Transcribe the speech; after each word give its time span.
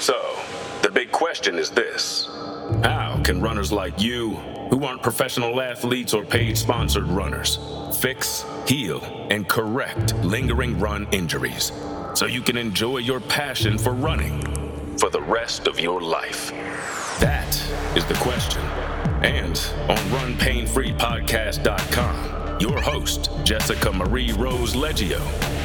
So, 0.00 0.38
the 0.82 0.90
big 0.90 1.10
question 1.10 1.56
is 1.56 1.70
this 1.70 2.26
How 2.82 3.18
can 3.24 3.40
runners 3.40 3.72
like 3.72 3.98
you, 4.00 4.34
who 4.70 4.84
aren't 4.84 5.02
professional 5.02 5.60
athletes 5.60 6.14
or 6.14 6.24
paid 6.24 6.56
sponsored 6.58 7.08
runners, 7.08 7.58
fix, 8.00 8.44
heal, 8.66 9.02
and 9.30 9.48
correct 9.48 10.14
lingering 10.16 10.78
run 10.78 11.06
injuries 11.12 11.72
so 12.14 12.26
you 12.26 12.42
can 12.42 12.56
enjoy 12.56 12.98
your 12.98 13.20
passion 13.20 13.78
for 13.78 13.92
running 13.92 14.40
for 14.98 15.10
the 15.10 15.22
rest 15.22 15.66
of 15.66 15.80
your 15.80 16.00
life? 16.00 16.50
That 17.20 17.48
is 17.96 18.04
the 18.06 18.14
question. 18.14 18.62
And 19.22 19.56
on 19.88 19.96
runpainfreepodcast.com, 20.12 22.60
your 22.60 22.80
host, 22.80 23.30
Jessica 23.44 23.92
Marie 23.92 24.32
Rose 24.32 24.74
Leggio, 24.74 25.20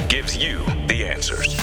gives 0.10 0.38
you 0.38 0.64
the 0.88 1.06
answers. 1.06 1.56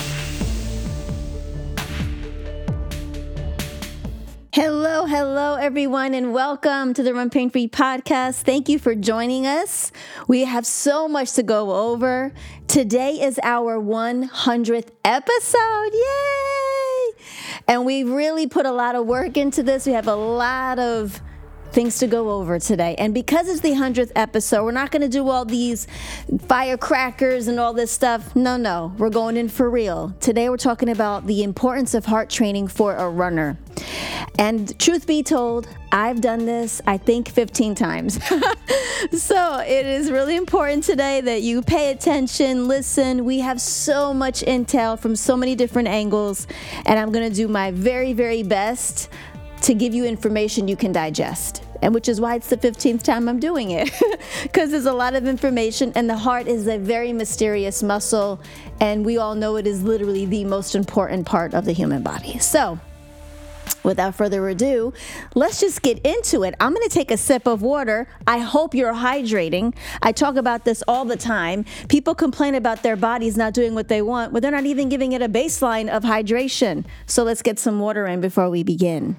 Hello, 4.60 5.06
hello, 5.06 5.54
everyone, 5.54 6.14
and 6.14 6.32
welcome 6.32 6.92
to 6.92 7.04
the 7.04 7.14
Run 7.14 7.30
Pain 7.30 7.48
Free 7.48 7.68
podcast. 7.68 8.42
Thank 8.42 8.68
you 8.68 8.80
for 8.80 8.96
joining 8.96 9.46
us. 9.46 9.92
We 10.26 10.46
have 10.46 10.66
so 10.66 11.06
much 11.06 11.34
to 11.34 11.44
go 11.44 11.70
over. 11.92 12.32
Today 12.66 13.20
is 13.20 13.38
our 13.44 13.78
100th 13.78 14.88
episode. 15.04 15.90
Yay! 15.92 17.24
And 17.68 17.86
we 17.86 18.02
really 18.02 18.48
put 18.48 18.66
a 18.66 18.72
lot 18.72 18.96
of 18.96 19.06
work 19.06 19.36
into 19.36 19.62
this. 19.62 19.86
We 19.86 19.92
have 19.92 20.08
a 20.08 20.16
lot 20.16 20.80
of 20.80 21.22
things 21.72 21.98
to 21.98 22.06
go 22.06 22.30
over 22.30 22.58
today. 22.58 22.94
And 22.98 23.14
because 23.14 23.48
it's 23.48 23.60
the 23.60 23.70
100th 23.70 24.12
episode, 24.16 24.64
we're 24.64 24.72
not 24.72 24.90
going 24.90 25.02
to 25.02 25.08
do 25.08 25.28
all 25.28 25.44
these 25.44 25.86
firecrackers 26.46 27.48
and 27.48 27.58
all 27.60 27.72
this 27.72 27.90
stuff. 27.90 28.34
No, 28.34 28.56
no, 28.56 28.94
we're 28.98 29.10
going 29.10 29.36
in 29.36 29.48
for 29.48 29.68
real. 29.70 30.14
Today, 30.20 30.48
we're 30.48 30.56
talking 30.56 30.88
about 30.88 31.26
the 31.26 31.42
importance 31.42 31.94
of 31.94 32.06
heart 32.06 32.30
training 32.30 32.68
for 32.68 32.96
a 32.96 33.08
runner. 33.08 33.58
And 34.38 34.78
truth 34.78 35.06
be 35.06 35.22
told, 35.22 35.68
I've 35.92 36.20
done 36.20 36.46
this, 36.46 36.80
I 36.86 36.96
think, 36.96 37.28
15 37.28 37.74
times. 37.74 38.22
so 39.12 39.58
it 39.60 39.86
is 39.86 40.10
really 40.10 40.36
important 40.36 40.84
today 40.84 41.20
that 41.20 41.42
you 41.42 41.62
pay 41.62 41.90
attention, 41.90 42.68
listen. 42.68 43.24
We 43.24 43.40
have 43.40 43.60
so 43.60 44.12
much 44.12 44.42
intel 44.42 44.98
from 44.98 45.16
so 45.16 45.36
many 45.36 45.54
different 45.54 45.88
angles, 45.88 46.46
and 46.86 46.98
I'm 46.98 47.12
going 47.12 47.28
to 47.28 47.34
do 47.34 47.48
my 47.48 47.70
very, 47.70 48.12
very 48.12 48.42
best 48.42 49.08
to 49.62 49.74
give 49.74 49.94
you 49.94 50.04
information 50.04 50.68
you 50.68 50.76
can 50.76 50.92
digest. 50.92 51.62
And 51.82 51.94
which 51.94 52.08
is 52.08 52.20
why 52.20 52.34
it's 52.34 52.48
the 52.48 52.56
15th 52.56 53.02
time 53.02 53.28
I'm 53.28 53.40
doing 53.40 53.70
it. 53.70 53.90
Because 54.42 54.70
there's 54.70 54.86
a 54.86 54.92
lot 54.92 55.14
of 55.14 55.26
information, 55.26 55.92
and 55.94 56.08
the 56.08 56.16
heart 56.16 56.46
is 56.46 56.66
a 56.66 56.78
very 56.78 57.12
mysterious 57.12 57.82
muscle, 57.82 58.40
and 58.80 59.04
we 59.04 59.16
all 59.18 59.34
know 59.34 59.56
it 59.56 59.66
is 59.66 59.82
literally 59.82 60.26
the 60.26 60.44
most 60.44 60.74
important 60.74 61.26
part 61.26 61.54
of 61.54 61.64
the 61.64 61.72
human 61.72 62.02
body. 62.02 62.38
So, 62.38 62.78
without 63.82 64.14
further 64.14 64.48
ado, 64.48 64.92
let's 65.34 65.60
just 65.60 65.82
get 65.82 65.98
into 66.04 66.44
it. 66.44 66.54
I'm 66.60 66.72
going 66.74 66.86
to 66.88 66.94
take 66.94 67.10
a 67.10 67.16
sip 67.16 67.46
of 67.46 67.62
water. 67.62 68.08
I 68.26 68.38
hope 68.38 68.74
you're 68.74 68.94
hydrating. 68.94 69.74
I 70.02 70.12
talk 70.12 70.36
about 70.36 70.64
this 70.64 70.82
all 70.86 71.04
the 71.04 71.16
time. 71.16 71.64
People 71.88 72.14
complain 72.14 72.54
about 72.54 72.82
their 72.82 72.96
bodies 72.96 73.36
not 73.36 73.54
doing 73.54 73.74
what 73.74 73.88
they 73.88 74.02
want, 74.02 74.32
but 74.32 74.42
they're 74.42 74.52
not 74.52 74.66
even 74.66 74.88
giving 74.88 75.12
it 75.12 75.22
a 75.22 75.28
baseline 75.28 75.88
of 75.88 76.02
hydration. 76.02 76.84
So 77.06 77.24
let's 77.24 77.42
get 77.42 77.58
some 77.58 77.80
water 77.80 78.06
in 78.06 78.20
before 78.20 78.50
we 78.50 78.62
begin. 78.62 79.16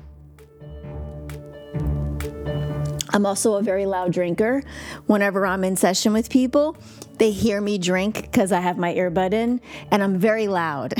I'm 3.09 3.25
also 3.25 3.55
a 3.55 3.61
very 3.61 3.85
loud 3.85 4.13
drinker. 4.13 4.63
Whenever 5.07 5.45
I'm 5.45 5.63
in 5.63 5.75
session 5.75 6.13
with 6.13 6.29
people, 6.29 6.77
they 7.17 7.31
hear 7.31 7.59
me 7.59 7.77
drink 7.77 8.21
because 8.21 8.51
I 8.51 8.59
have 8.61 8.77
my 8.77 8.93
earbud 8.93 9.33
in 9.33 9.61
and 9.91 10.01
I'm 10.01 10.17
very 10.17 10.47
loud. 10.47 10.93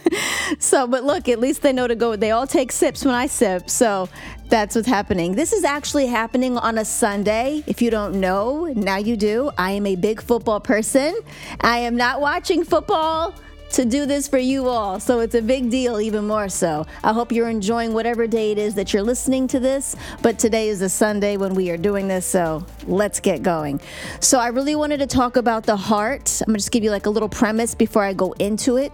so, 0.58 0.86
but 0.86 1.04
look, 1.04 1.28
at 1.28 1.38
least 1.38 1.62
they 1.62 1.72
know 1.72 1.86
to 1.86 1.94
go. 1.94 2.16
They 2.16 2.30
all 2.32 2.46
take 2.46 2.72
sips 2.72 3.04
when 3.04 3.14
I 3.14 3.26
sip. 3.26 3.70
So 3.70 4.08
that's 4.48 4.74
what's 4.74 4.88
happening. 4.88 5.34
This 5.34 5.52
is 5.52 5.64
actually 5.64 6.06
happening 6.06 6.58
on 6.58 6.78
a 6.78 6.84
Sunday. 6.84 7.62
If 7.66 7.80
you 7.80 7.90
don't 7.90 8.20
know, 8.20 8.66
now 8.74 8.96
you 8.96 9.16
do. 9.16 9.50
I 9.56 9.72
am 9.72 9.86
a 9.86 9.96
big 9.96 10.20
football 10.20 10.60
person. 10.60 11.14
I 11.60 11.78
am 11.78 11.96
not 11.96 12.20
watching 12.20 12.64
football 12.64 13.34
to 13.72 13.84
do 13.84 14.06
this 14.06 14.28
for 14.28 14.38
you 14.38 14.68
all. 14.68 15.00
So 15.00 15.20
it's 15.20 15.34
a 15.34 15.42
big 15.42 15.70
deal, 15.70 16.00
even 16.00 16.26
more 16.26 16.48
so. 16.48 16.86
I 17.02 17.12
hope 17.12 17.32
you're 17.32 17.48
enjoying 17.48 17.92
whatever 17.92 18.26
day 18.26 18.52
it 18.52 18.58
is 18.58 18.74
that 18.74 18.92
you're 18.92 19.02
listening 19.02 19.48
to 19.48 19.60
this. 19.60 19.96
But 20.20 20.38
today 20.38 20.68
is 20.68 20.82
a 20.82 20.88
Sunday 20.88 21.36
when 21.36 21.54
we 21.54 21.70
are 21.70 21.76
doing 21.76 22.08
this. 22.08 22.26
So 22.26 22.64
let's 22.86 23.20
get 23.20 23.42
going. 23.42 23.80
So 24.20 24.38
I 24.38 24.48
really 24.48 24.74
wanted 24.74 24.98
to 24.98 25.06
talk 25.06 25.36
about 25.36 25.64
the 25.64 25.76
heart. 25.76 26.42
I'm 26.46 26.52
to 26.52 26.58
just 26.58 26.70
give 26.70 26.84
you 26.84 26.90
like 26.90 27.06
a 27.06 27.10
little 27.10 27.28
premise 27.28 27.74
before 27.74 28.04
I 28.04 28.12
go 28.12 28.32
into 28.32 28.76
it. 28.76 28.92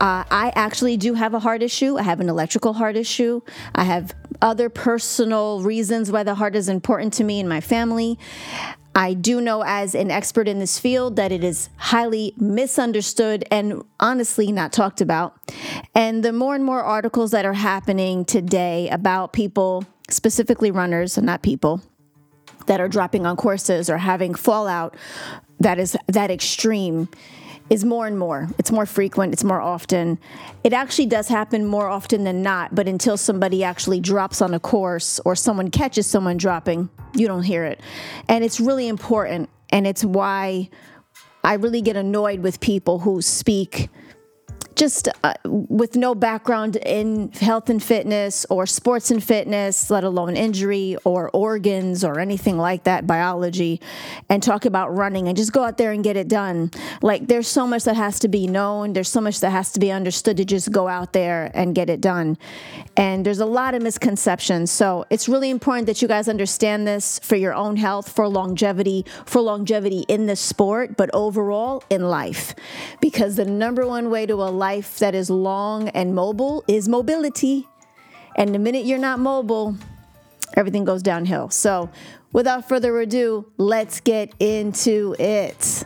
Uh, 0.00 0.24
I 0.30 0.52
actually 0.54 0.96
do 0.96 1.14
have 1.14 1.34
a 1.34 1.38
heart 1.38 1.62
issue. 1.62 1.98
I 1.98 2.02
have 2.02 2.20
an 2.20 2.28
electrical 2.28 2.72
heart 2.72 2.96
issue. 2.96 3.42
I 3.74 3.84
have 3.84 4.14
other 4.40 4.68
personal 4.68 5.62
reasons 5.62 6.10
why 6.10 6.22
the 6.22 6.34
heart 6.34 6.56
is 6.56 6.68
important 6.68 7.12
to 7.14 7.24
me 7.24 7.40
and 7.40 7.48
my 7.48 7.60
family. 7.60 8.18
I 8.94 9.14
do 9.14 9.40
know 9.40 9.62
as 9.62 9.94
an 9.94 10.10
expert 10.10 10.48
in 10.48 10.58
this 10.58 10.78
field 10.78 11.16
that 11.16 11.32
it 11.32 11.42
is 11.42 11.70
highly 11.76 12.34
misunderstood 12.36 13.44
and 13.50 13.82
honestly 14.00 14.52
not 14.52 14.72
talked 14.72 15.00
about. 15.00 15.34
And 15.94 16.22
the 16.22 16.32
more 16.32 16.54
and 16.54 16.64
more 16.64 16.82
articles 16.82 17.30
that 17.30 17.44
are 17.46 17.54
happening 17.54 18.24
today 18.24 18.88
about 18.90 19.32
people, 19.32 19.84
specifically 20.10 20.70
runners 20.70 21.16
and 21.16 21.24
not 21.24 21.42
people, 21.42 21.80
that 22.66 22.80
are 22.80 22.88
dropping 22.88 23.26
on 23.26 23.36
courses 23.36 23.88
or 23.88 23.98
having 23.98 24.34
fallout 24.34 24.96
that 25.58 25.78
is 25.78 25.96
that 26.08 26.30
extreme 26.30 27.08
is 27.70 27.84
more 27.84 28.06
and 28.06 28.18
more. 28.18 28.48
It's 28.58 28.70
more 28.70 28.86
frequent, 28.86 29.32
it's 29.32 29.44
more 29.44 29.60
often. 29.60 30.18
It 30.64 30.72
actually 30.72 31.06
does 31.06 31.28
happen 31.28 31.64
more 31.66 31.88
often 31.88 32.24
than 32.24 32.42
not, 32.42 32.74
but 32.74 32.88
until 32.88 33.16
somebody 33.16 33.64
actually 33.64 34.00
drops 34.00 34.42
on 34.42 34.54
a 34.54 34.60
course 34.60 35.20
or 35.24 35.34
someone 35.34 35.70
catches 35.70 36.06
someone 36.06 36.36
dropping, 36.36 36.90
you 37.14 37.26
don't 37.26 37.42
hear 37.42 37.64
it. 37.64 37.80
And 38.28 38.44
it's 38.44 38.60
really 38.60 38.88
important. 38.88 39.48
And 39.70 39.86
it's 39.86 40.04
why 40.04 40.68
I 41.44 41.54
really 41.54 41.82
get 41.82 41.96
annoyed 41.96 42.40
with 42.40 42.60
people 42.60 43.00
who 43.00 43.22
speak 43.22 43.88
just 44.82 45.08
uh, 45.22 45.32
with 45.44 45.94
no 45.94 46.12
background 46.12 46.74
in 46.74 47.30
health 47.34 47.70
and 47.70 47.80
fitness 47.80 48.44
or 48.50 48.66
sports 48.66 49.12
and 49.12 49.22
fitness, 49.22 49.90
let 49.90 50.02
alone 50.02 50.36
injury 50.36 50.96
or 51.04 51.30
organs 51.32 52.02
or 52.02 52.18
anything 52.18 52.58
like 52.58 52.82
that, 52.82 53.06
biology, 53.06 53.80
and 54.28 54.42
talk 54.42 54.64
about 54.64 54.92
running 54.92 55.28
and 55.28 55.36
just 55.36 55.52
go 55.52 55.62
out 55.62 55.78
there 55.78 55.92
and 55.92 56.02
get 56.02 56.16
it 56.16 56.26
done. 56.26 56.68
Like, 57.00 57.28
there's 57.28 57.46
so 57.46 57.64
much 57.64 57.84
that 57.84 57.94
has 57.94 58.18
to 58.20 58.28
be 58.28 58.48
known, 58.48 58.92
there's 58.92 59.08
so 59.08 59.20
much 59.20 59.38
that 59.38 59.50
has 59.50 59.70
to 59.70 59.78
be 59.78 59.92
understood 59.92 60.36
to 60.38 60.44
just 60.44 60.72
go 60.72 60.88
out 60.88 61.12
there 61.12 61.52
and 61.54 61.76
get 61.76 61.88
it 61.88 62.00
done. 62.00 62.36
And 62.96 63.24
there's 63.24 63.38
a 63.38 63.46
lot 63.46 63.76
of 63.76 63.82
misconceptions. 63.82 64.72
So, 64.72 65.06
it's 65.10 65.28
really 65.28 65.50
important 65.50 65.86
that 65.86 66.02
you 66.02 66.08
guys 66.08 66.26
understand 66.26 66.88
this 66.88 67.20
for 67.20 67.36
your 67.36 67.54
own 67.54 67.76
health, 67.76 68.10
for 68.10 68.26
longevity, 68.26 69.06
for 69.26 69.42
longevity 69.42 70.04
in 70.08 70.26
the 70.26 70.34
sport, 70.34 70.96
but 70.96 71.08
overall 71.14 71.84
in 71.88 72.02
life. 72.02 72.56
Because 73.00 73.36
the 73.36 73.44
number 73.44 73.86
one 73.86 74.10
way 74.10 74.26
to 74.26 74.34
a 74.34 74.50
life 74.50 74.71
that 74.80 75.14
is 75.14 75.28
long 75.28 75.88
and 75.90 76.14
mobile 76.14 76.64
is 76.66 76.88
mobility. 76.88 77.68
And 78.36 78.54
the 78.54 78.58
minute 78.58 78.84
you're 78.86 78.98
not 78.98 79.18
mobile, 79.18 79.76
everything 80.54 80.84
goes 80.84 81.02
downhill. 81.02 81.50
So, 81.50 81.90
without 82.32 82.68
further 82.68 82.98
ado, 83.00 83.52
let's 83.58 84.00
get 84.00 84.32
into 84.40 85.14
it. 85.18 85.84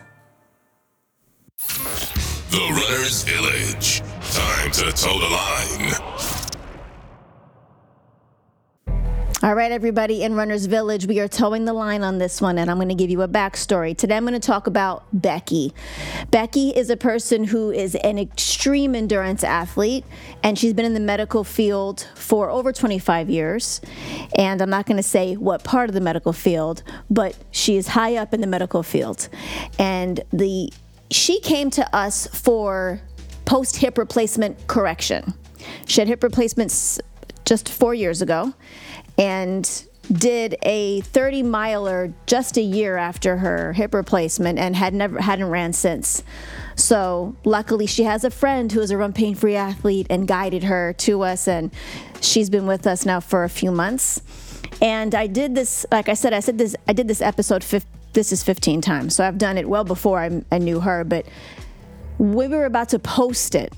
The 2.51 2.59
Runner's 2.59 3.25
Village. 3.25 4.03
Time 4.33 4.71
to 4.71 4.93
toe 4.93 5.19
the 5.19 5.29
line. 5.29 6.16
All 9.47 9.55
right, 9.55 9.71
everybody 9.71 10.25
in 10.25 10.35
Runner's 10.35 10.67
Village, 10.67 11.07
we 11.07 11.21
are 11.21 11.29
toeing 11.29 11.67
the 11.67 11.73
line 11.73 12.03
on 12.03 12.19
this 12.19 12.41
one, 12.41 12.59
and 12.59 12.69
I'm 12.69 12.79
going 12.79 12.89
to 12.89 12.97
give 12.97 13.11
you 13.11 13.23
a 13.23 13.29
backstory. 13.29 13.97
Today, 13.97 14.17
I'm 14.17 14.25
going 14.25 14.35
to 14.35 14.45
talk 14.45 14.67
about 14.67 15.05
Becki. 15.17 15.73
Becki 16.33 16.77
is 16.77 16.91
a 16.91 16.97
person 16.97 17.45
who 17.45 17.71
is 17.71 17.95
an 17.95 18.19
extreme 18.19 18.97
endurance 18.97 19.45
athlete, 19.45 20.05
and 20.43 20.59
she's 20.59 20.75
been 20.75 20.85
in 20.85 20.95
the 20.95 20.99
medical 20.99 21.45
field 21.45 22.09
for 22.17 22.51
over 22.51 22.73
25 22.73 23.31
years. 23.31 23.81
And 24.37 24.61
I'm 24.61 24.69
not 24.69 24.85
going 24.85 24.97
to 24.97 25.03
say 25.05 25.37
what 25.37 25.63
part 25.63 25.89
of 25.91 25.95
the 25.95 26.01
medical 26.01 26.33
field, 26.33 26.83
but 27.09 27.37
she 27.53 27.77
is 27.77 27.87
high 27.87 28.17
up 28.17 28.35
in 28.35 28.41
the 28.41 28.49
medical 28.49 28.83
field. 28.83 29.29
And 29.79 30.23
the 30.33 30.73
she 31.13 31.39
came 31.39 31.71
to 31.71 31.95
us 31.95 32.27
for 32.27 33.01
post 33.45 33.77
hip 33.77 33.97
replacement 33.97 34.67
correction. 34.67 35.35
She 35.87 36.01
had 36.01 36.09
hip 36.09 36.25
replacements 36.25 36.99
just 37.45 37.69
four 37.69 37.95
years 37.95 38.21
ago 38.21 38.53
and 39.19 39.87
did 40.13 40.57
a 40.63 41.01
30 41.01 41.43
miler 41.43 42.13
just 42.27 42.57
a 42.57 42.61
year 42.61 42.97
after 42.97 43.39
her 43.39 43.73
hip 43.73 43.93
replacement 43.93 44.59
and 44.59 44.77
had 44.77 44.95
never 44.95 45.21
hadn't 45.21 45.47
ran 45.47 45.73
since. 45.73 46.23
So 46.77 47.35
luckily 47.45 47.87
she 47.87 48.05
has 48.05 48.23
a 48.25 48.31
friend 48.31 48.71
who 48.71 48.81
is 48.81 48.91
a 48.91 48.97
run 48.97 49.13
pain 49.13 49.35
free 49.35 49.57
athlete 49.57 50.07
and 50.09 50.29
guided 50.29 50.65
her 50.65 50.93
to 50.99 51.23
us 51.23 51.49
and 51.49 51.73
she's 52.21 52.51
been 52.51 52.67
with 52.67 52.87
us 52.87 53.05
now 53.05 53.21
for 53.21 53.45
a 53.45 53.49
few 53.49 53.73
months. 53.73 54.21
And 54.81 55.15
I 55.15 55.27
did 55.27 55.55
this 55.55 55.85
like 55.91 56.09
I 56.09 56.15
said 56.15 56.33
I 56.33 56.41
said 56.41 56.59
this 56.59 56.77
I 56.87 56.93
did 56.93 57.09
this 57.09 57.21
episode 57.21 57.65
this 58.13 58.33
is 58.33 58.43
15 58.43 58.81
times. 58.81 59.15
So 59.15 59.27
I've 59.27 59.39
done 59.39 59.59
it 59.59 59.69
well 59.69 59.85
before 59.85 60.21
I, 60.21 60.43
I 60.53 60.59
knew 60.59 60.81
her 60.81 61.03
but 61.03 61.27
we 62.19 62.47
were 62.49 62.65
about 62.65 62.91
to 62.91 62.99
post 62.99 63.55
it 63.55 63.73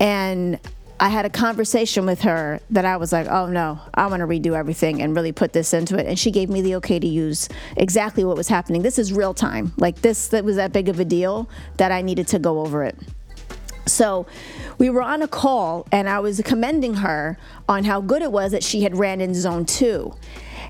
and 0.00 0.58
I 1.02 1.08
had 1.08 1.24
a 1.24 1.30
conversation 1.30 2.04
with 2.04 2.20
her 2.20 2.60
that 2.68 2.84
I 2.84 2.98
was 2.98 3.10
like, 3.10 3.26
oh 3.26 3.46
no, 3.46 3.80
I 3.94 4.06
want 4.08 4.20
to 4.20 4.26
redo 4.26 4.54
everything 4.54 5.00
and 5.00 5.16
really 5.16 5.32
put 5.32 5.54
this 5.54 5.72
into 5.72 5.98
it. 5.98 6.06
And 6.06 6.18
she 6.18 6.30
gave 6.30 6.50
me 6.50 6.60
the 6.60 6.74
okay 6.76 6.98
to 6.98 7.06
use 7.06 7.48
exactly 7.78 8.22
what 8.22 8.36
was 8.36 8.48
happening. 8.48 8.82
This 8.82 8.98
is 8.98 9.10
real 9.10 9.32
time. 9.32 9.72
Like 9.78 10.02
this, 10.02 10.28
that 10.28 10.44
was 10.44 10.56
that 10.56 10.74
big 10.74 10.90
of 10.90 11.00
a 11.00 11.04
deal 11.06 11.48
that 11.78 11.90
I 11.90 12.02
needed 12.02 12.28
to 12.28 12.38
go 12.38 12.60
over 12.60 12.84
it. 12.84 12.98
So 13.86 14.26
we 14.76 14.90
were 14.90 15.00
on 15.00 15.22
a 15.22 15.28
call, 15.28 15.86
and 15.90 16.06
I 16.06 16.20
was 16.20 16.42
commending 16.44 16.94
her 16.96 17.38
on 17.66 17.84
how 17.84 18.02
good 18.02 18.20
it 18.20 18.30
was 18.30 18.52
that 18.52 18.62
she 18.62 18.82
had 18.82 18.96
ran 18.96 19.22
in 19.22 19.34
zone 19.34 19.64
two. 19.64 20.14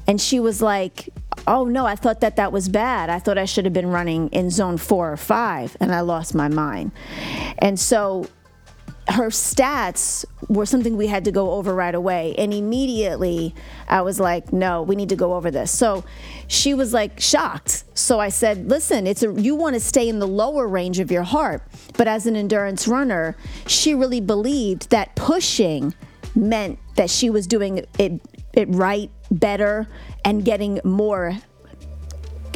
And 0.06 0.20
she 0.20 0.38
was 0.38 0.62
like, 0.62 1.08
Oh 1.46 1.64
no, 1.64 1.86
I 1.86 1.96
thought 1.96 2.20
that 2.20 2.36
that 2.36 2.52
was 2.52 2.68
bad. 2.68 3.10
I 3.10 3.18
thought 3.18 3.36
I 3.36 3.46
should 3.46 3.64
have 3.64 3.74
been 3.74 3.90
running 3.90 4.28
in 4.28 4.50
zone 4.50 4.76
four 4.76 5.12
or 5.12 5.16
five, 5.16 5.76
and 5.80 5.92
I 5.92 6.02
lost 6.02 6.36
my 6.36 6.48
mind. 6.48 6.92
And 7.58 7.80
so 7.80 8.26
her 9.10 9.28
stats 9.28 10.24
were 10.48 10.66
something 10.66 10.96
we 10.96 11.08
had 11.08 11.24
to 11.24 11.32
go 11.32 11.52
over 11.52 11.74
right 11.74 11.94
away. 11.94 12.34
And 12.38 12.54
immediately 12.54 13.54
I 13.88 14.02
was 14.02 14.20
like, 14.20 14.52
no, 14.52 14.82
we 14.82 14.94
need 14.96 15.08
to 15.08 15.16
go 15.16 15.34
over 15.34 15.50
this. 15.50 15.70
So 15.70 16.04
she 16.46 16.74
was 16.74 16.92
like 16.92 17.20
shocked. 17.20 17.84
So 17.94 18.20
I 18.20 18.28
said, 18.28 18.68
listen, 18.68 19.06
it's 19.06 19.22
a, 19.22 19.32
you 19.32 19.54
want 19.54 19.74
to 19.74 19.80
stay 19.80 20.08
in 20.08 20.18
the 20.18 20.28
lower 20.28 20.66
range 20.68 21.00
of 21.00 21.10
your 21.10 21.24
heart. 21.24 21.62
But 21.96 22.08
as 22.08 22.26
an 22.26 22.36
endurance 22.36 22.86
runner, 22.86 23.36
she 23.66 23.94
really 23.94 24.20
believed 24.20 24.90
that 24.90 25.16
pushing 25.16 25.94
meant 26.34 26.78
that 26.96 27.10
she 27.10 27.30
was 27.30 27.46
doing 27.46 27.84
it, 27.98 28.20
it 28.52 28.68
right, 28.70 29.10
better, 29.30 29.88
and 30.24 30.44
getting 30.44 30.80
more 30.84 31.36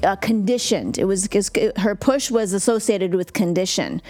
uh, 0.04 0.16
conditioned. 0.16 0.98
It 0.98 1.04
was 1.04 1.28
her 1.76 1.94
push 1.94 2.30
was 2.30 2.52
associated 2.52 3.14
with 3.14 3.32
condition, 3.32 4.02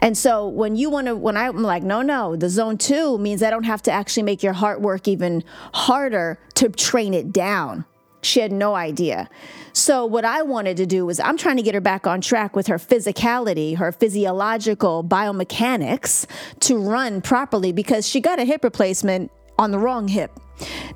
and 0.00 0.16
so 0.16 0.48
when 0.48 0.76
you 0.76 0.90
want 0.90 1.06
to, 1.06 1.16
when 1.16 1.36
I'm 1.36 1.62
like, 1.62 1.82
no, 1.82 2.02
no, 2.02 2.36
the 2.36 2.48
zone 2.48 2.78
two 2.78 3.18
means 3.18 3.42
I 3.42 3.50
don't 3.50 3.64
have 3.64 3.82
to 3.82 3.92
actually 3.92 4.22
make 4.24 4.42
your 4.42 4.54
heart 4.54 4.80
work 4.80 5.06
even 5.08 5.44
harder 5.74 6.38
to 6.54 6.68
train 6.68 7.14
it 7.14 7.32
down. 7.32 7.84
She 8.22 8.40
had 8.40 8.50
no 8.50 8.74
idea. 8.74 9.28
So, 9.72 10.04
what 10.04 10.24
I 10.24 10.42
wanted 10.42 10.76
to 10.78 10.86
do 10.86 11.06
was, 11.06 11.20
I'm 11.20 11.36
trying 11.36 11.58
to 11.58 11.62
get 11.62 11.74
her 11.74 11.80
back 11.80 12.06
on 12.06 12.20
track 12.20 12.56
with 12.56 12.66
her 12.66 12.78
physicality, 12.78 13.76
her 13.76 13.92
physiological 13.92 15.04
biomechanics 15.04 16.26
to 16.60 16.78
run 16.78 17.20
properly 17.20 17.72
because 17.72 18.08
she 18.08 18.20
got 18.20 18.38
a 18.40 18.44
hip 18.44 18.64
replacement 18.64 19.30
on 19.58 19.70
the 19.70 19.78
wrong 19.78 20.08
hip. 20.08 20.32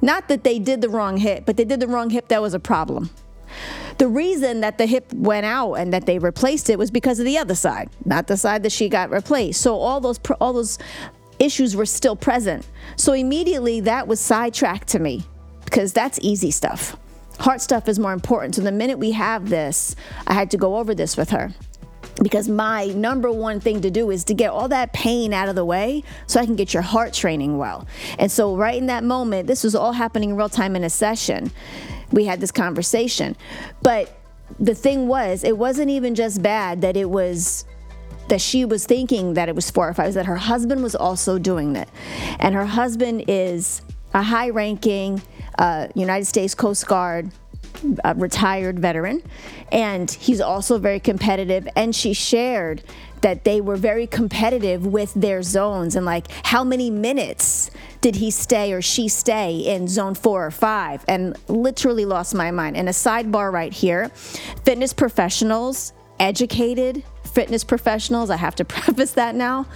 Not 0.02 0.28
that 0.28 0.44
they 0.44 0.58
did 0.58 0.80
the 0.80 0.88
wrong 0.88 1.18
hip, 1.18 1.44
but 1.46 1.56
they 1.56 1.64
did 1.64 1.80
the 1.80 1.86
wrong 1.86 2.10
hip 2.10 2.28
that 2.28 2.42
was 2.42 2.54
a 2.54 2.60
problem. 2.60 3.10
The 4.00 4.08
reason 4.08 4.62
that 4.62 4.78
the 4.78 4.86
hip 4.86 5.12
went 5.12 5.44
out 5.44 5.74
and 5.74 5.92
that 5.92 6.06
they 6.06 6.18
replaced 6.18 6.70
it 6.70 6.78
was 6.78 6.90
because 6.90 7.18
of 7.18 7.26
the 7.26 7.36
other 7.36 7.54
side, 7.54 7.90
not 8.06 8.28
the 8.28 8.36
side 8.38 8.62
that 8.62 8.72
she 8.72 8.88
got 8.88 9.10
replaced. 9.10 9.60
So 9.60 9.76
all 9.76 10.00
those 10.00 10.18
all 10.40 10.54
those 10.54 10.78
issues 11.38 11.76
were 11.76 11.84
still 11.84 12.16
present. 12.16 12.66
So 12.96 13.12
immediately 13.12 13.80
that 13.80 14.08
was 14.08 14.18
sidetracked 14.18 14.88
to 14.88 14.98
me 14.98 15.26
because 15.66 15.92
that's 15.92 16.18
easy 16.22 16.50
stuff. 16.50 16.96
Heart 17.40 17.60
stuff 17.60 17.88
is 17.90 17.98
more 17.98 18.14
important. 18.14 18.54
So 18.54 18.62
the 18.62 18.72
minute 18.72 18.98
we 18.98 19.10
have 19.10 19.50
this, 19.50 19.94
I 20.26 20.32
had 20.32 20.50
to 20.52 20.56
go 20.56 20.78
over 20.78 20.94
this 20.94 21.18
with 21.18 21.28
her 21.28 21.52
because 22.22 22.48
my 22.48 22.86
number 22.86 23.30
one 23.32 23.60
thing 23.60 23.80
to 23.80 23.90
do 23.90 24.10
is 24.10 24.24
to 24.24 24.34
get 24.34 24.50
all 24.50 24.68
that 24.68 24.92
pain 24.92 25.32
out 25.32 25.48
of 25.48 25.54
the 25.54 25.64
way 25.64 26.04
so 26.26 26.40
I 26.40 26.46
can 26.46 26.56
get 26.56 26.74
your 26.74 26.82
heart 26.82 27.12
training 27.12 27.58
well. 27.58 27.86
And 28.18 28.30
so, 28.30 28.56
right 28.56 28.76
in 28.76 28.86
that 28.86 29.04
moment, 29.04 29.46
this 29.46 29.64
was 29.64 29.74
all 29.74 29.92
happening 29.92 30.30
in 30.30 30.36
real 30.36 30.48
time 30.48 30.76
in 30.76 30.84
a 30.84 30.90
session 30.90 31.50
we 32.12 32.24
had 32.24 32.40
this 32.40 32.50
conversation. 32.50 33.36
But 33.82 34.16
the 34.58 34.74
thing 34.74 35.08
was, 35.08 35.44
it 35.44 35.56
wasn't 35.56 35.90
even 35.90 36.14
just 36.14 36.42
bad 36.42 36.80
that 36.82 36.96
it 36.96 37.08
was 37.08 37.64
that 38.28 38.40
she 38.40 38.64
was 38.64 38.86
thinking 38.86 39.34
that 39.34 39.48
it 39.48 39.56
was 39.56 39.70
four 39.70 39.88
or 39.88 39.94
five, 39.94 40.06
was 40.06 40.14
that 40.14 40.26
her 40.26 40.36
husband 40.36 40.84
was 40.84 40.94
also 40.94 41.36
doing 41.36 41.72
that. 41.72 41.88
And 42.38 42.54
her 42.54 42.64
husband 42.64 43.24
is 43.26 43.82
a 44.14 44.22
high 44.22 44.50
ranking 44.50 45.20
uh, 45.58 45.88
United 45.94 46.26
States 46.26 46.54
Coast 46.54 46.86
Guard 46.86 47.32
a 48.04 48.14
retired 48.14 48.78
veteran, 48.78 49.22
and 49.72 50.10
he's 50.10 50.40
also 50.40 50.78
very 50.78 51.00
competitive. 51.00 51.68
And 51.76 51.94
she 51.94 52.12
shared 52.12 52.82
that 53.20 53.44
they 53.44 53.60
were 53.60 53.76
very 53.76 54.06
competitive 54.06 54.86
with 54.86 55.12
their 55.14 55.42
zones 55.42 55.94
and 55.94 56.06
like 56.06 56.26
how 56.46 56.64
many 56.64 56.90
minutes 56.90 57.70
did 58.00 58.16
he 58.16 58.30
stay 58.30 58.72
or 58.72 58.80
she 58.80 59.08
stay 59.08 59.56
in 59.58 59.86
zone 59.86 60.14
four 60.14 60.46
or 60.46 60.50
five, 60.50 61.04
and 61.06 61.36
literally 61.48 62.04
lost 62.04 62.34
my 62.34 62.50
mind. 62.50 62.76
And 62.76 62.88
a 62.88 62.92
sidebar 62.92 63.52
right 63.52 63.72
here 63.72 64.08
fitness 64.64 64.92
professionals, 64.92 65.92
educated 66.18 67.02
fitness 67.24 67.64
professionals, 67.64 68.30
I 68.30 68.36
have 68.36 68.56
to 68.56 68.64
preface 68.76 69.12
that 69.12 69.34
now. 69.34 69.66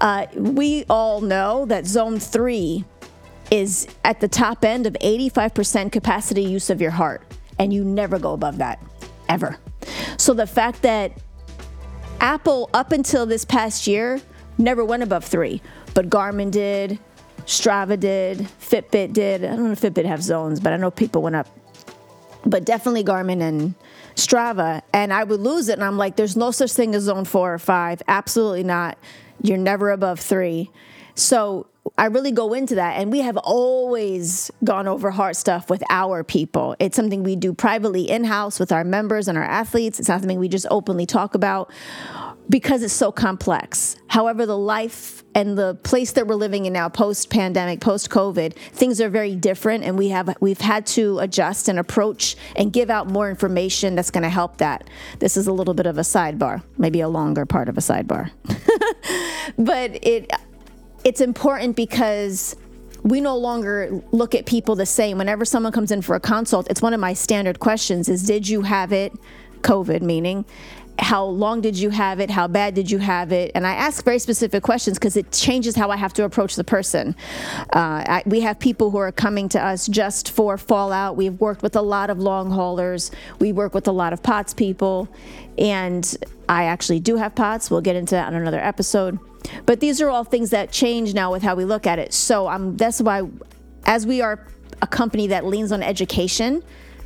Uh, 0.00 0.26
we 0.34 0.84
all 0.88 1.20
know 1.20 1.66
that 1.66 1.86
zone 1.86 2.18
three 2.18 2.84
is 3.50 3.86
at 4.04 4.20
the 4.20 4.28
top 4.28 4.64
end 4.64 4.86
of 4.86 4.94
85% 4.94 5.92
capacity 5.92 6.42
use 6.42 6.68
of 6.70 6.80
your 6.80 6.90
heart, 6.90 7.22
and 7.58 7.72
you 7.72 7.84
never 7.84 8.18
go 8.18 8.32
above 8.32 8.58
that, 8.58 8.82
ever. 9.28 9.58
So 10.16 10.34
the 10.34 10.46
fact 10.46 10.82
that 10.82 11.12
Apple, 12.20 12.70
up 12.74 12.92
until 12.92 13.26
this 13.26 13.44
past 13.44 13.86
year, 13.86 14.20
never 14.58 14.84
went 14.84 15.02
above 15.02 15.24
three, 15.24 15.60
but 15.94 16.08
Garmin 16.08 16.50
did, 16.50 16.98
Strava 17.46 17.98
did, 17.98 18.38
Fitbit 18.60 19.12
did. 19.12 19.44
I 19.44 19.48
don't 19.48 19.66
know 19.66 19.72
if 19.72 19.80
Fitbit 19.80 20.04
have 20.04 20.22
zones, 20.22 20.58
but 20.60 20.72
I 20.72 20.76
know 20.76 20.90
people 20.90 21.22
went 21.22 21.36
up. 21.36 21.48
But 22.44 22.64
definitely 22.64 23.04
Garmin 23.04 23.40
and 23.40 23.74
Strava. 24.14 24.82
And 24.92 25.12
I 25.12 25.24
would 25.24 25.40
lose 25.40 25.68
it. 25.68 25.74
And 25.74 25.84
I'm 25.84 25.96
like, 25.96 26.16
there's 26.16 26.36
no 26.36 26.50
such 26.50 26.72
thing 26.72 26.94
as 26.94 27.04
zone 27.04 27.24
four 27.24 27.54
or 27.54 27.58
five. 27.58 28.02
Absolutely 28.08 28.64
not. 28.64 28.98
You're 29.42 29.58
never 29.58 29.90
above 29.90 30.20
three. 30.20 30.70
So 31.14 31.66
I 31.98 32.06
really 32.06 32.32
go 32.32 32.52
into 32.52 32.76
that. 32.76 32.98
And 32.98 33.10
we 33.10 33.20
have 33.20 33.36
always 33.36 34.50
gone 34.64 34.88
over 34.88 35.10
heart 35.10 35.36
stuff 35.36 35.70
with 35.70 35.82
our 35.90 36.24
people. 36.24 36.76
It's 36.78 36.96
something 36.96 37.22
we 37.22 37.36
do 37.36 37.52
privately 37.52 38.10
in 38.10 38.24
house 38.24 38.58
with 38.58 38.72
our 38.72 38.84
members 38.84 39.28
and 39.28 39.36
our 39.36 39.44
athletes. 39.44 39.98
It's 39.98 40.08
not 40.08 40.20
something 40.20 40.38
we 40.38 40.48
just 40.48 40.66
openly 40.70 41.06
talk 41.06 41.34
about 41.34 41.70
because 42.48 42.82
it's 42.82 42.94
so 42.94 43.10
complex. 43.10 43.96
However, 44.08 44.46
the 44.46 44.58
life 44.58 45.24
and 45.34 45.58
the 45.58 45.74
place 45.82 46.12
that 46.12 46.26
we're 46.26 46.34
living 46.34 46.66
in 46.66 46.72
now, 46.72 46.88
post 46.88 47.28
pandemic, 47.28 47.80
post 47.80 48.08
COVID, 48.08 48.54
things 48.54 49.00
are 49.00 49.08
very 49.08 49.34
different, 49.34 49.84
and 49.84 49.98
we 49.98 50.08
have 50.08 50.34
we've 50.40 50.60
had 50.60 50.86
to 50.86 51.18
adjust 51.18 51.68
and 51.68 51.78
approach 51.78 52.36
and 52.54 52.72
give 52.72 52.88
out 52.88 53.08
more 53.08 53.28
information 53.28 53.94
that's 53.94 54.10
going 54.10 54.22
to 54.22 54.30
help 54.30 54.58
that. 54.58 54.88
This 55.18 55.36
is 55.36 55.46
a 55.46 55.52
little 55.52 55.74
bit 55.74 55.86
of 55.86 55.98
a 55.98 56.02
sidebar, 56.02 56.62
maybe 56.78 57.00
a 57.00 57.08
longer 57.08 57.44
part 57.46 57.68
of 57.68 57.76
a 57.76 57.80
sidebar, 57.80 58.30
but 59.58 60.02
it 60.04 60.30
it's 61.06 61.20
important 61.20 61.76
because 61.76 62.56
we 63.04 63.20
no 63.20 63.36
longer 63.36 64.02
look 64.10 64.34
at 64.34 64.44
people 64.44 64.74
the 64.74 64.84
same. 64.84 65.18
Whenever 65.18 65.44
someone 65.44 65.72
comes 65.72 65.92
in 65.92 66.02
for 66.02 66.16
a 66.16 66.20
consult, 66.20 66.68
it's 66.68 66.82
one 66.82 66.92
of 66.92 66.98
my 66.98 67.14
standard 67.14 67.60
questions: 67.60 68.08
is 68.08 68.26
Did 68.26 68.48
you 68.48 68.62
have 68.62 68.92
it? 68.92 69.12
COVID 69.62 70.02
meaning 70.02 70.44
how 70.98 71.24
long 71.24 71.60
did 71.60 71.76
you 71.76 71.90
have 71.90 72.20
it? 72.20 72.30
How 72.30 72.48
bad 72.48 72.74
did 72.74 72.90
you 72.90 72.98
have 72.98 73.32
it? 73.32 73.52
And 73.54 73.66
I 73.66 73.74
ask 73.74 74.04
very 74.04 74.18
specific 74.18 74.62
questions 74.62 74.98
because 74.98 75.16
it 75.16 75.30
changes 75.30 75.76
how 75.76 75.90
I 75.90 75.96
have 75.96 76.12
to 76.14 76.24
approach 76.24 76.56
the 76.56 76.64
person. 76.64 77.14
Uh, 77.74 78.02
I, 78.06 78.22
we 78.26 78.40
have 78.40 78.58
people 78.58 78.90
who 78.90 78.98
are 78.98 79.12
coming 79.12 79.48
to 79.50 79.62
us 79.62 79.86
just 79.86 80.30
for 80.30 80.56
fallout. 80.56 81.16
We've 81.16 81.38
worked 81.40 81.62
with 81.62 81.76
a 81.76 81.82
lot 81.82 82.10
of 82.10 82.18
long 82.18 82.50
haulers. 82.50 83.10
We 83.40 83.52
work 83.52 83.74
with 83.74 83.88
a 83.88 83.92
lot 83.92 84.12
of 84.12 84.22
POTS 84.22 84.54
people. 84.54 85.08
And 85.58 86.16
I 86.48 86.64
actually 86.64 87.00
do 87.00 87.16
have 87.16 87.34
POTS. 87.34 87.70
We'll 87.70 87.82
get 87.82 87.96
into 87.96 88.14
that 88.14 88.28
on 88.28 88.34
another 88.34 88.60
episode. 88.60 89.18
But 89.64 89.80
these 89.80 90.00
are 90.00 90.08
all 90.08 90.24
things 90.24 90.50
that 90.50 90.72
change 90.72 91.14
now 91.14 91.32
with 91.32 91.42
how 91.42 91.54
we 91.54 91.64
look 91.64 91.86
at 91.86 91.98
it. 91.98 92.12
So 92.12 92.48
um, 92.48 92.76
that's 92.76 93.00
why, 93.00 93.22
as 93.84 94.06
we 94.06 94.20
are 94.20 94.46
a 94.82 94.86
company 94.86 95.26
that 95.28 95.44
leans 95.44 95.72
on 95.72 95.82
education, 95.82 96.62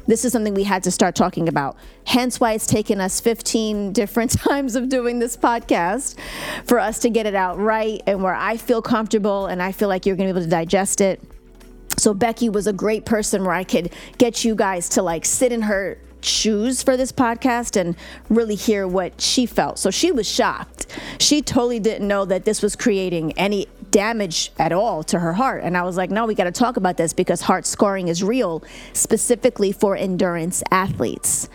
this 0.07 0.25
is 0.25 0.33
something 0.33 0.55
we 0.55 0.65
had 0.65 0.83
to 0.85 0.91
start 0.91 1.15
talking 1.15 1.49
about. 1.49 1.77
Hence 2.05 2.41
why 2.41 2.53
it's 2.53 2.67
taken 2.67 3.01
us 3.01 3.21
15 3.21 3.93
different 4.01 4.33
times 4.33 4.75
of 4.75 4.89
doing 4.89 5.19
this 5.19 5.37
podcast 5.37 6.19
for 6.65 6.79
us 6.79 6.99
to 7.01 7.11
get 7.11 7.27
it 7.27 7.35
out 7.35 7.59
right 7.59 8.03
and 8.07 8.23
where 8.23 8.35
I 8.35 8.57
feel 8.57 8.83
comfortable 8.83 9.47
and 9.47 9.63
I 9.63 9.73
feel 9.73 9.89
like 9.89 10.07
you're 10.07 10.17
going 10.17 10.29
to 10.29 10.35
be 10.35 10.39
able 10.41 10.47
to 10.47 10.51
digest 10.51 11.01
it. 11.01 11.23
So 11.97 12.15
Becki 12.15 12.51
was 12.51 12.67
a 12.67 12.73
great 12.73 13.05
person 13.05 13.45
where 13.45 13.53
I 13.53 13.63
could 13.63 13.93
get 14.19 14.45
you 14.45 14.55
guys 14.55 14.89
to 14.91 15.03
like 15.03 15.25
sit 15.25 15.53
in 15.53 15.63
her 15.63 15.99
shoes 16.25 16.83
for 16.83 16.97
this 16.97 17.13
podcast 17.13 17.81
and 17.81 17.97
really 18.29 18.55
hear 18.55 18.87
what 18.87 19.21
she 19.21 19.47
felt. 19.47 19.79
So 19.79 19.91
she 19.91 20.13
was 20.13 20.29
shocked. 20.29 20.87
She 21.19 21.43
totally 21.43 21.81
didn't 21.81 22.07
know 22.07 22.25
that 22.25 22.45
this 22.45 22.63
was 22.63 22.77
creating 22.77 23.33
any 23.33 23.67
damage 23.91 24.53
at 24.59 24.73
all 24.73 25.03
to 25.05 25.19
her 25.19 25.33
heart. 25.33 25.63
And 25.65 25.77
I 25.77 25.83
was 25.83 25.97
like, 25.97 26.11
no, 26.11 26.27
we 26.27 26.35
got 26.35 26.45
to 26.45 26.53
talk 26.53 26.77
about 26.77 26.97
this 26.97 27.13
because 27.13 27.43
heart 27.43 27.67
scarring 27.67 28.09
is 28.09 28.23
real, 28.23 28.63
specifically 28.93 29.73
for 29.73 29.97
endurance 29.97 30.63
athletes. 30.71 31.49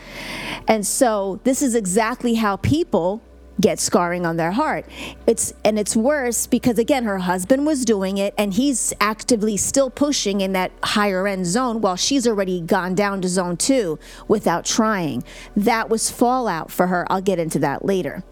And 0.67 0.86
so 0.86 1.39
this 1.43 1.62
is 1.62 1.75
exactly 1.75 2.36
how 2.36 2.57
people 2.57 3.22
get 3.60 3.80
scarring 3.80 4.26
on 4.26 4.38
their 4.38 4.52
heart. 4.52 4.86
It's 5.28 5.54
and 5.64 5.80
it's 5.80 5.96
worse 5.96 6.48
because 6.48 6.78
again 6.78 7.06
her 7.06 7.20
husband 7.20 7.66
was 7.66 7.86
doing 7.86 8.18
it 8.18 8.34
and 8.38 8.54
he's 8.54 8.94
actively 9.00 9.58
still 9.58 9.90
pushing 9.90 10.42
in 10.42 10.54
that 10.54 10.72
higher 10.84 11.28
end 11.28 11.46
zone 11.46 11.82
while 11.82 11.96
she's 11.96 12.28
already 12.28 12.62
gone 12.62 12.96
down 12.96 13.22
to 13.22 13.28
zone 13.28 13.58
2 13.58 13.98
without 14.28 14.66
trying. 14.66 15.24
That 15.56 15.90
was 15.90 16.12
fallout 16.12 16.72
for 16.72 16.88
her. 16.88 17.06
I'll 17.10 17.22
get 17.22 17.40
into 17.40 17.60
that 17.60 17.86
later. 17.86 18.24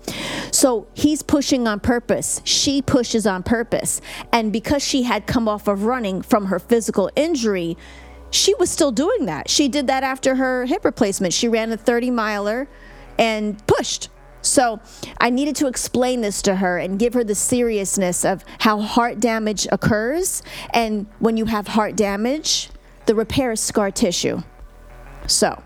So 0.51 0.87
he's 0.93 1.21
pushing 1.21 1.67
on 1.67 1.79
purpose. 1.79 2.41
She 2.43 2.81
pushes 2.81 3.25
on 3.25 3.43
purpose. 3.43 4.01
And 4.31 4.51
because 4.51 4.83
she 4.83 5.03
had 5.03 5.25
come 5.25 5.47
off 5.47 5.67
of 5.67 5.85
running 5.85 6.21
from 6.21 6.45
her 6.47 6.59
physical 6.59 7.09
injury, 7.15 7.77
she 8.29 8.53
was 8.55 8.69
still 8.69 8.91
doing 8.91 9.25
that. 9.25 9.49
She 9.49 9.67
did 9.67 9.87
that 9.87 10.03
after 10.03 10.35
her 10.35 10.65
hip 10.65 10.83
replacement. 10.85 11.33
She 11.33 11.47
ran 11.47 11.71
a 11.71 11.77
30 11.77 12.11
miler 12.11 12.67
and 13.17 13.65
pushed 13.67 14.09
so 14.43 14.79
I 15.19 15.29
needed 15.29 15.55
to 15.57 15.67
explain 15.67 16.21
this 16.21 16.41
to 16.43 16.57
her 16.57 16.77
and 16.77 16.99
give 16.99 17.13
her 17.13 17.23
the 17.23 17.33
seriousness 17.35 18.25
of 18.25 18.43
how 18.59 18.81
heart 18.81 19.19
damage 19.19 19.67
occurs. 19.71 20.43
And 20.73 21.07
when 21.19 21.37
you 21.37 21.45
have 21.45 21.67
heart 21.67 21.95
damage, 21.95 22.69
the 23.05 23.15
repair 23.15 23.53
is 23.53 23.61
scar 23.61 23.89
tissue. 23.89 24.43
So 25.27 25.63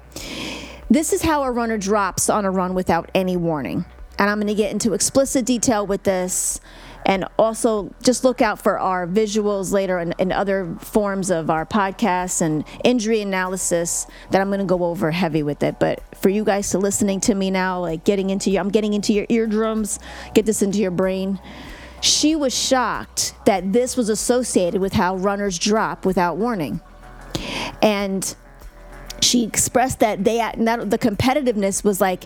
this 0.90 1.12
is 1.12 1.24
how 1.24 1.44
a 1.44 1.52
runner 1.52 1.78
drops 1.78 2.30
on 2.30 2.46
a 2.46 2.52
run 2.52 2.74
without 2.76 3.10
any 3.14 3.36
warning. 3.36 3.86
And 4.20 4.30
I'm 4.30 4.38
going 4.38 4.48
to 4.48 4.56
get 4.56 4.72
into 4.72 4.94
explicit 4.94 5.46
detail 5.46 5.86
with 5.86 6.04
this 6.04 6.60
and 7.08 7.24
also, 7.40 7.90
just 8.04 8.26
look 8.26 8.42
out 8.42 8.62
for 8.62 8.78
our 8.78 9.08
visuals 9.08 9.72
later 9.72 9.98
and, 9.98 10.14
other 10.34 10.76
forms 10.82 11.32
of 11.32 11.50
our 11.50 11.66
podcasts 11.66 12.42
and 12.42 12.66
injury 12.84 13.22
analysis 13.22 14.08
that 14.32 14.42
I'm 14.42 14.50
going 14.50 14.60
to 14.60 14.66
go 14.66 14.84
over 14.84 15.10
heavy 15.10 15.42
with 15.42 15.64
it. 15.64 15.80
But 15.80 16.04
for 16.18 16.28
you 16.28 16.44
guys 16.44 16.70
to 16.72 16.80
listening 16.80 17.22
to 17.22 17.34
me 17.34 17.50
now, 17.50 17.80
like 17.80 18.04
getting 18.04 18.30
into 18.30 18.52
your, 18.52 18.60
I'm 18.60 18.70
getting 18.70 18.94
into 18.94 19.14
your 19.14 19.26
eardrums, 19.30 20.00
get 20.34 20.46
this 20.46 20.62
into 20.62 20.80
your 20.80 20.92
brain. 20.92 21.40
She 22.02 22.36
was 22.36 22.54
shocked 22.54 23.36
that 23.46 23.72
this 23.72 23.96
was 23.96 24.10
associated 24.10 24.82
with 24.82 24.92
how 24.92 25.16
runners 25.16 25.58
drop 25.58 26.06
without 26.06 26.36
warning. 26.36 26.82
And 27.82 28.36
she 29.22 29.46
expressed 29.46 30.02
that 30.02 30.26
they, 30.26 30.40
the 30.40 31.00
competitiveness 31.00 31.86
was 31.86 32.02
like, 32.02 32.26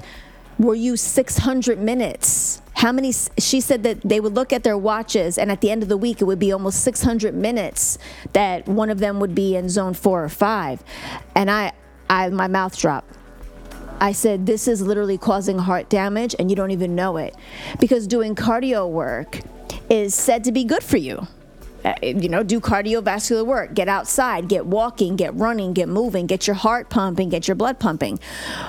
were 0.58 0.76
you 0.76 0.98
600 0.98 1.80
minutes? 1.80 2.61
How 2.82 2.92
many? 2.92 3.14
She 3.38 3.62
said 3.62 3.84
that 3.84 4.02
they 4.02 4.20
would 4.20 4.34
look 4.34 4.52
at 4.52 4.64
their 4.64 4.76
watches, 4.76 5.38
and 5.38 5.52
at 5.52 5.62
the 5.62 5.70
end 5.70 5.84
of 5.84 5.90
the 5.90 5.98
week, 5.98 6.20
it 6.20 6.24
would 6.24 6.40
be 6.40 6.52
almost 6.52 6.82
600 6.82 7.32
minutes 7.36 8.00
that 8.34 8.68
one 8.68 8.90
of 8.90 8.98
them 8.98 9.20
would 9.20 9.36
be 9.36 9.56
in 9.56 9.70
zone 9.70 9.94
four 9.94 10.24
or 10.24 10.30
five. 10.30 10.84
And 11.36 11.52
I, 11.52 11.74
I 12.10 12.30
my 12.30 12.48
mouth 12.48 12.76
dropped. 12.76 13.14
I 14.00 14.14
said, 14.14 14.48
This 14.48 14.68
is 14.68 14.82
literally 14.82 15.20
causing 15.20 15.60
heart 15.60 15.90
damage, 15.90 16.34
and 16.40 16.50
you 16.50 16.56
don't 16.56 16.72
even 16.72 16.96
know 16.96 17.18
it. 17.18 17.36
Because 17.80 18.08
doing 18.08 18.34
cardio 18.34 18.90
work 18.90 19.42
is 19.88 20.16
said 20.16 20.44
to 20.46 20.52
be 20.52 20.64
good 20.64 20.82
for 20.82 20.98
you. 20.98 21.28
Uh, 21.84 21.94
you 22.02 22.30
know, 22.30 22.44
do 22.44 22.60
cardiovascular 22.60 23.46
work, 23.46 23.74
get 23.74 23.88
outside, 23.88 24.48
get 24.48 24.66
walking, 24.66 25.16
get 25.16 25.34
running, 25.36 25.74
get 25.74 25.90
moving, 25.90 26.28
get 26.28 26.48
your 26.48 26.56
heart 26.56 26.90
pumping, 26.90 27.30
get 27.30 27.48
your 27.48 27.56
blood 27.56 27.80
pumping. 27.80 28.20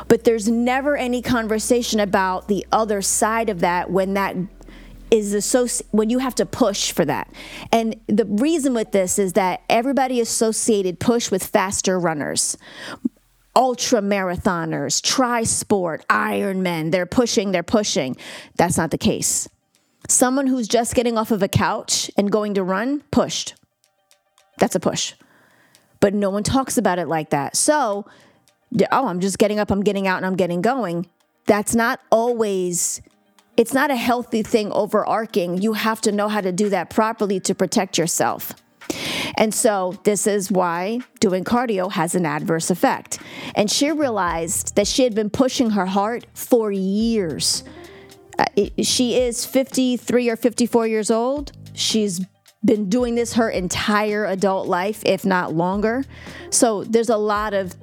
But 0.08 0.24
there's 0.24 0.48
never 0.48 0.96
any 0.96 1.20
conversation 1.22 2.00
about 2.00 2.48
the 2.48 2.66
other 2.72 3.02
side 3.02 3.50
of 3.50 3.60
that 3.60 3.90
when 3.90 4.14
that 4.14 4.36
is 5.10 5.34
associated 5.34 5.86
when 5.90 6.08
you 6.08 6.18
have 6.18 6.34
to 6.34 6.46
push 6.46 6.90
for 6.90 7.04
that. 7.04 7.30
And 7.70 8.00
the 8.06 8.24
reason 8.24 8.72
with 8.72 8.92
this 8.92 9.18
is 9.18 9.34
that 9.34 9.60
everybody 9.68 10.20
associated 10.20 10.98
push 10.98 11.30
with 11.30 11.44
faster 11.44 11.98
runners 11.98 12.56
ultra 13.54 14.00
marathoners, 14.00 15.02
tri 15.02 15.42
sport, 15.42 16.04
Ironmen. 16.08 16.90
They're 16.90 17.06
pushing, 17.06 17.52
they're 17.52 17.62
pushing. 17.62 18.16
That's 18.56 18.76
not 18.76 18.90
the 18.90 18.98
case. 18.98 19.48
Someone 20.08 20.46
who's 20.46 20.68
just 20.68 20.94
getting 20.94 21.16
off 21.16 21.30
of 21.30 21.42
a 21.42 21.48
couch 21.48 22.10
and 22.16 22.30
going 22.30 22.54
to 22.54 22.62
run, 22.62 23.02
pushed. 23.10 23.54
That's 24.58 24.74
a 24.74 24.80
push. 24.80 25.14
But 26.00 26.14
no 26.14 26.30
one 26.30 26.42
talks 26.42 26.76
about 26.76 26.98
it 26.98 27.08
like 27.08 27.30
that. 27.30 27.56
So, 27.56 28.06
oh, 28.90 29.06
I'm 29.06 29.20
just 29.20 29.38
getting 29.38 29.58
up, 29.58 29.70
I'm 29.70 29.82
getting 29.82 30.06
out, 30.06 30.16
and 30.18 30.26
I'm 30.26 30.36
getting 30.36 30.60
going. 30.60 31.06
That's 31.46 31.74
not 31.74 32.00
always, 32.10 33.00
it's 33.56 33.72
not 33.72 33.90
a 33.90 33.96
healthy 33.96 34.42
thing 34.42 34.72
overarching. 34.72 35.58
You 35.58 35.74
have 35.74 36.00
to 36.02 36.12
know 36.12 36.28
how 36.28 36.40
to 36.40 36.52
do 36.52 36.68
that 36.70 36.90
properly 36.90 37.40
to 37.40 37.54
protect 37.54 37.98
yourself. 37.98 38.52
And 39.36 39.54
so, 39.54 39.98
this 40.02 40.26
is 40.26 40.50
why 40.50 41.00
doing 41.20 41.44
cardio 41.44 41.90
has 41.92 42.14
an 42.14 42.26
adverse 42.26 42.70
effect. 42.70 43.18
And 43.54 43.70
she 43.70 43.90
realized 43.90 44.74
that 44.76 44.86
she 44.86 45.04
had 45.04 45.14
been 45.14 45.30
pushing 45.30 45.70
her 45.70 45.86
heart 45.86 46.26
for 46.34 46.70
years 46.70 47.64
she 48.82 49.16
is 49.16 49.44
53 49.44 50.30
or 50.30 50.36
54 50.36 50.86
years 50.86 51.10
old. 51.10 51.52
She's 51.74 52.20
been 52.64 52.88
doing 52.88 53.14
this 53.14 53.34
her 53.34 53.50
entire 53.50 54.26
adult 54.26 54.68
life, 54.68 55.02
if 55.04 55.24
not 55.24 55.54
longer. 55.54 56.04
So 56.50 56.84
there's 56.84 57.08
a 57.08 57.16
lot 57.16 57.54
of 57.54 57.74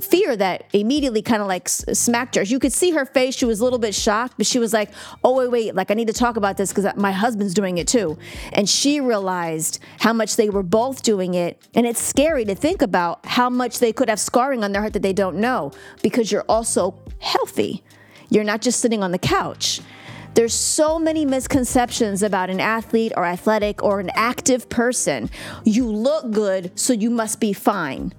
fear 0.00 0.36
that 0.36 0.64
immediately 0.72 1.22
kind 1.22 1.42
of 1.42 1.48
like 1.48 1.68
smacked 1.68 2.34
her. 2.34 2.42
You 2.42 2.58
could 2.58 2.72
see 2.72 2.90
her 2.90 3.06
face. 3.06 3.36
She 3.36 3.44
was 3.44 3.60
a 3.60 3.64
little 3.64 3.78
bit 3.78 3.94
shocked, 3.94 4.34
but 4.36 4.46
she 4.46 4.58
was 4.58 4.72
like, 4.72 4.90
oh, 5.22 5.36
wait, 5.36 5.50
wait, 5.50 5.74
like 5.74 5.90
I 5.90 5.94
need 5.94 6.08
to 6.08 6.12
talk 6.12 6.36
about 6.36 6.56
this 6.56 6.72
because 6.72 6.96
my 6.96 7.12
husband's 7.12 7.54
doing 7.54 7.78
it 7.78 7.86
too. 7.86 8.18
And 8.52 8.68
she 8.68 9.00
realized 9.00 9.78
how 10.00 10.12
much 10.12 10.36
they 10.36 10.50
were 10.50 10.62
both 10.62 11.02
doing 11.02 11.34
it. 11.34 11.62
And 11.74 11.86
it's 11.86 12.00
scary 12.00 12.44
to 12.46 12.54
think 12.54 12.82
about 12.82 13.24
how 13.24 13.48
much 13.48 13.78
they 13.78 13.92
could 13.92 14.08
have 14.08 14.20
scarring 14.20 14.64
on 14.64 14.72
their 14.72 14.82
heart 14.82 14.94
that 14.94 15.02
they 15.02 15.12
don't 15.12 15.36
know 15.36 15.72
because 16.02 16.32
you're 16.32 16.44
also 16.48 16.98
healthy. 17.20 17.84
You're 18.28 18.44
not 18.44 18.62
just 18.62 18.80
sitting 18.80 19.02
on 19.02 19.12
the 19.12 19.18
couch. 19.18 19.80
There's 20.34 20.54
so 20.54 20.98
many 20.98 21.26
misconceptions 21.26 22.22
about 22.22 22.48
an 22.48 22.58
athlete 22.58 23.12
or 23.16 23.24
athletic 23.24 23.82
or 23.82 24.00
an 24.00 24.10
active 24.14 24.68
person. 24.68 25.28
You 25.64 25.86
look 25.86 26.30
good, 26.30 26.78
so 26.78 26.92
you 26.92 27.10
must 27.10 27.38
be 27.38 27.52
fine. 27.52 28.14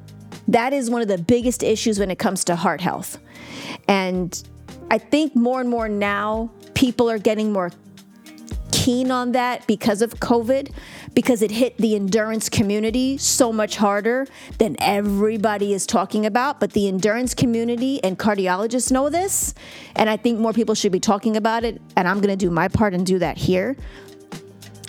That 0.47 0.73
is 0.73 0.89
one 0.89 1.01
of 1.01 1.07
the 1.07 1.17
biggest 1.17 1.63
issues 1.63 1.99
when 1.99 2.11
it 2.11 2.19
comes 2.19 2.43
to 2.45 2.55
heart 2.55 2.81
health. 2.81 3.17
And 3.87 4.41
I 4.91 4.99
think 4.99 5.35
more 5.35 5.59
and 5.59 5.69
more 5.69 5.89
now, 5.89 6.51
people 6.75 7.09
are 7.09 7.17
getting 7.17 7.51
more 7.51 7.71
keen 8.71 9.11
on 9.11 9.31
that 9.31 9.65
because 9.65 10.01
of 10.01 10.15
COVID, 10.15 10.71
because 11.13 11.41
it 11.41 11.51
hit 11.51 11.77
the 11.77 11.95
endurance 11.95 12.49
community 12.49 13.17
so 13.17 13.51
much 13.51 13.77
harder 13.77 14.27
than 14.57 14.75
everybody 14.79 15.73
is 15.73 15.85
talking 15.85 16.25
about. 16.25 16.59
But 16.59 16.73
the 16.73 16.87
endurance 16.87 17.33
community 17.33 18.03
and 18.03 18.17
cardiologists 18.17 18.91
know 18.91 19.09
this. 19.09 19.53
And 19.95 20.09
I 20.09 20.17
think 20.17 20.39
more 20.39 20.53
people 20.53 20.75
should 20.75 20.91
be 20.91 20.99
talking 20.99 21.37
about 21.37 21.63
it. 21.63 21.81
And 21.95 22.07
I'm 22.07 22.17
going 22.17 22.37
to 22.37 22.45
do 22.45 22.49
my 22.49 22.67
part 22.67 22.93
and 22.93 23.05
do 23.05 23.19
that 23.19 23.37
here. 23.37 23.75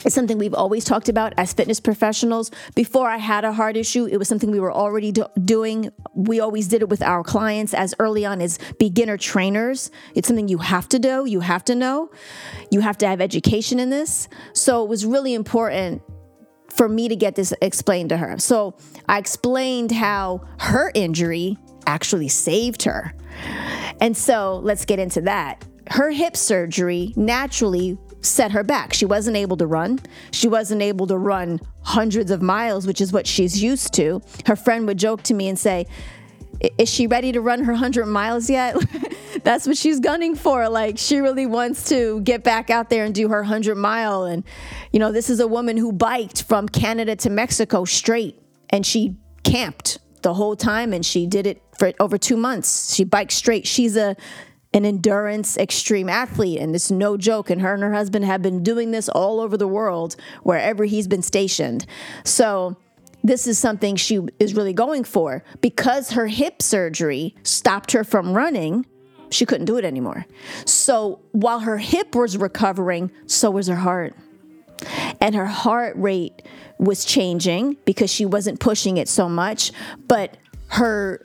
It's 0.04 0.14
something 0.14 0.36
we've 0.36 0.54
always 0.54 0.84
talked 0.84 1.08
about 1.08 1.32
as 1.38 1.54
fitness 1.54 1.80
professionals. 1.80 2.50
Before 2.74 3.08
I 3.08 3.16
had 3.16 3.44
a 3.44 3.52
heart 3.52 3.76
issue, 3.76 4.04
it 4.04 4.18
was 4.18 4.28
something 4.28 4.50
we 4.50 4.60
were 4.60 4.72
already 4.72 5.12
do- 5.12 5.26
doing. 5.42 5.90
We 6.14 6.40
always 6.40 6.68
did 6.68 6.82
it 6.82 6.90
with 6.90 7.00
our 7.00 7.24
clients 7.24 7.72
as 7.72 7.94
early 7.98 8.26
on 8.26 8.42
as 8.42 8.58
beginner 8.78 9.16
trainers. 9.16 9.90
It's 10.14 10.28
something 10.28 10.48
you 10.48 10.58
have 10.58 10.90
to 10.90 10.98
do, 10.98 11.24
you 11.24 11.40
have 11.40 11.64
to 11.64 11.74
know, 11.74 12.10
you 12.70 12.80
have 12.80 12.98
to 12.98 13.08
have 13.08 13.22
education 13.22 13.80
in 13.80 13.88
this. 13.88 14.28
So 14.52 14.84
it 14.84 14.90
was 14.90 15.06
really 15.06 15.32
important 15.32 16.02
for 16.76 16.88
me 16.88 17.08
to 17.08 17.16
get 17.16 17.34
this 17.34 17.52
explained 17.62 18.10
to 18.10 18.16
her. 18.16 18.38
So 18.38 18.74
I 19.08 19.18
explained 19.18 19.92
how 19.92 20.42
her 20.58 20.90
injury 20.94 21.58
actually 21.86 22.28
saved 22.28 22.82
her. 22.82 23.14
And 24.00 24.16
so 24.16 24.60
let's 24.62 24.84
get 24.84 24.98
into 24.98 25.20
that. 25.22 25.64
Her 25.90 26.10
hip 26.10 26.36
surgery 26.36 27.12
naturally 27.16 27.98
set 28.22 28.52
her 28.52 28.64
back. 28.64 28.94
She 28.94 29.04
wasn't 29.04 29.36
able 29.36 29.56
to 29.58 29.66
run. 29.66 30.00
She 30.32 30.48
wasn't 30.48 30.82
able 30.82 31.06
to 31.08 31.18
run 31.18 31.60
hundreds 31.82 32.30
of 32.30 32.40
miles, 32.40 32.86
which 32.86 33.00
is 33.00 33.12
what 33.12 33.26
she's 33.26 33.62
used 33.62 33.92
to. 33.94 34.22
Her 34.46 34.56
friend 34.56 34.86
would 34.86 34.98
joke 34.98 35.22
to 35.24 35.34
me 35.34 35.48
and 35.48 35.58
say, 35.58 35.86
is 36.78 36.88
she 36.88 37.06
ready 37.06 37.32
to 37.32 37.40
run 37.40 37.64
her 37.64 37.72
100 37.72 38.06
miles 38.06 38.48
yet? 38.48 38.76
That's 39.44 39.66
what 39.66 39.76
she's 39.76 40.00
gunning 40.00 40.34
for. 40.34 40.68
Like, 40.68 40.98
she 40.98 41.18
really 41.18 41.46
wants 41.46 41.88
to 41.90 42.20
get 42.22 42.42
back 42.42 42.70
out 42.70 42.90
there 42.90 43.04
and 43.04 43.14
do 43.14 43.28
her 43.28 43.40
100 43.40 43.74
mile. 43.76 44.24
And, 44.24 44.44
you 44.92 44.98
know, 44.98 45.12
this 45.12 45.28
is 45.28 45.40
a 45.40 45.46
woman 45.46 45.76
who 45.76 45.92
biked 45.92 46.44
from 46.44 46.68
Canada 46.68 47.16
to 47.16 47.30
Mexico 47.30 47.84
straight 47.84 48.40
and 48.70 48.84
she 48.84 49.16
camped 49.42 49.98
the 50.22 50.34
whole 50.34 50.56
time 50.56 50.92
and 50.92 51.04
she 51.04 51.26
did 51.26 51.46
it 51.46 51.62
for 51.78 51.92
over 52.00 52.18
two 52.18 52.36
months. 52.36 52.94
She 52.94 53.04
biked 53.04 53.32
straight. 53.32 53.66
She's 53.66 53.96
a 53.96 54.16
an 54.72 54.84
endurance 54.84 55.56
extreme 55.56 56.08
athlete 56.08 56.58
and 56.58 56.74
it's 56.74 56.90
no 56.90 57.16
joke 57.16 57.48
and 57.48 57.60
her 57.60 57.74
and 57.74 57.82
her 57.84 57.94
husband 57.94 58.24
have 58.24 58.42
been 58.42 58.60
doing 58.64 58.90
this 58.90 59.08
all 59.08 59.38
over 59.38 59.56
the 59.56 59.68
world 59.68 60.16
wherever 60.42 60.84
he's 60.84 61.06
been 61.06 61.22
stationed 61.22 61.86
so 62.24 62.76
this 63.24 63.48
is 63.48 63.58
something 63.58 63.96
she 63.96 64.20
is 64.38 64.54
really 64.54 64.72
going 64.72 65.02
for. 65.02 65.42
Because 65.60 66.10
her 66.10 66.28
hip 66.28 66.62
surgery 66.62 67.34
stopped 67.42 67.90
her 67.92 68.04
from 68.04 68.34
running 68.34 68.86
she 69.30 69.44
couldn't 69.46 69.64
do 69.64 69.76
it 69.76 69.84
anymore. 69.84 70.26
So 70.64 71.20
while 71.32 71.58
her 71.60 71.78
hip 71.78 72.14
was 72.14 72.36
recovering 72.36 73.10
so 73.26 73.50
was 73.50 73.66
her 73.66 73.74
heart. 73.74 74.14
And 75.20 75.34
her 75.34 75.46
heart 75.46 75.96
rate 75.96 76.42
was 76.78 77.04
changing 77.04 77.76
because 77.84 78.10
she 78.10 78.24
wasn't 78.24 78.60
pushing 78.60 78.96
it 78.96 79.08
so 79.08 79.28
much 79.28 79.72
but 80.06 80.36
her 80.68 81.24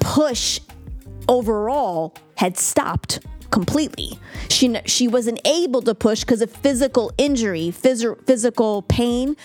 push 0.00 0.60
overall 1.28 2.14
had 2.36 2.56
stopped 2.56 3.20
completely. 3.50 4.18
She 4.48 4.76
she 4.86 5.08
wasn't 5.08 5.40
able 5.44 5.82
to 5.82 5.94
push 5.94 6.20
because 6.20 6.40
of 6.40 6.50
physical 6.50 7.12
injury, 7.18 7.72
phys- 7.76 8.26
physical 8.26 8.82
pain, 8.82 9.36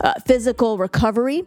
uh, 0.00 0.14
physical 0.26 0.78
recovery. 0.78 1.44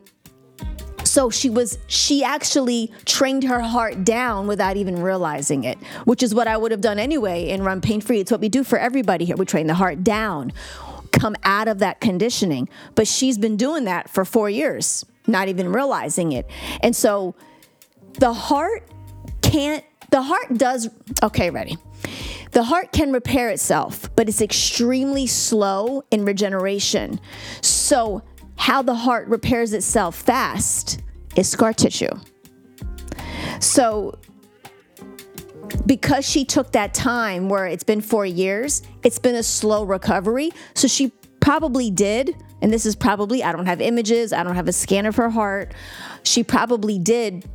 So 1.03 1.29
she 1.29 1.50
was 1.50 1.79
she 1.88 2.24
actually 2.24 2.91
trained 3.06 3.44
her 3.46 3.60
heart 3.60 4.03
down 4.03 4.46
without 4.46 4.77
even 4.77 5.01
realizing 5.01 5.63
it, 5.63 5.77
which 6.06 6.22
is 6.22 6.36
what 6.36 6.48
I 6.48 6.56
would 6.56 6.72
have 6.72 6.82
done 6.82 7.00
anyway 7.00 7.50
in 7.50 7.63
Run 7.63 7.82
Pain 7.82 8.00
Free. 8.00 8.20
It's 8.20 8.32
what 8.32 8.41
we 8.41 8.50
do 8.50 8.63
for 8.63 8.77
everybody 8.77 9.25
here. 9.25 9.36
We 9.36 9.46
train 9.46 9.68
the 9.68 9.74
heart 9.74 10.03
down, 10.03 10.53
come 11.12 11.36
out 11.44 11.68
of 11.68 11.79
that 11.79 12.00
conditioning. 12.00 12.70
But 12.94 13.08
she's 13.08 13.38
been 13.38 13.58
doing 13.58 13.86
that 13.86 14.10
for 14.10 14.24
4 14.24 14.50
years, 14.50 15.03
not 15.25 15.48
even 15.48 15.72
realizing 15.72 16.32
it. 16.32 16.48
And 16.82 16.96
so 16.96 17.34
the 18.20 18.34
heart 18.34 18.88
can't 19.41 19.84
the 20.12 20.22
heart 20.22 20.58
does 20.58 20.89
okay, 21.24 21.50
ready. 21.50 21.77
The 22.51 22.63
heart 22.63 22.91
can 22.91 23.12
repair 23.12 23.50
itself, 23.50 24.10
but 24.15 24.27
it's 24.27 24.41
extremely 24.41 25.27
slow 25.27 26.03
in 26.10 26.25
regeneration. 26.25 27.20
So 27.62 28.24
how 28.60 28.82
the 28.82 28.94
heart 28.94 29.25
repairs 29.30 29.72
itself 29.72 30.16
fast 30.16 31.01
is 31.38 31.48
scar 31.48 31.72
tissue. 31.72 32.12
So, 33.62 34.20
because 35.86 36.30
she 36.30 36.44
took 36.44 36.74
that 36.74 36.94
time 36.94 37.48
where 37.48 37.66
it's 37.66 37.86
been 37.86 38.01
four 38.01 38.25
years, 38.25 38.84
it's 39.01 39.18
been 39.18 39.36
a 39.36 39.44
slow 39.44 39.86
recovery. 39.86 40.51
So, 40.75 40.89
she 40.89 41.13
probably 41.39 41.89
did, 41.89 42.36
and 42.62 42.72
this 42.72 42.86
is 42.86 42.98
probably, 42.98 43.46
I 43.46 43.54
don't 43.54 43.66
have 43.66 43.80
images, 43.80 44.34
I 44.34 44.44
don't 44.44 44.56
have 44.56 44.68
a 44.68 44.74
scan 44.74 45.06
of 45.06 45.16
her 45.16 45.30
heart. 45.30 45.74
She 46.24 46.44
probably 46.44 47.00
did 47.00 47.48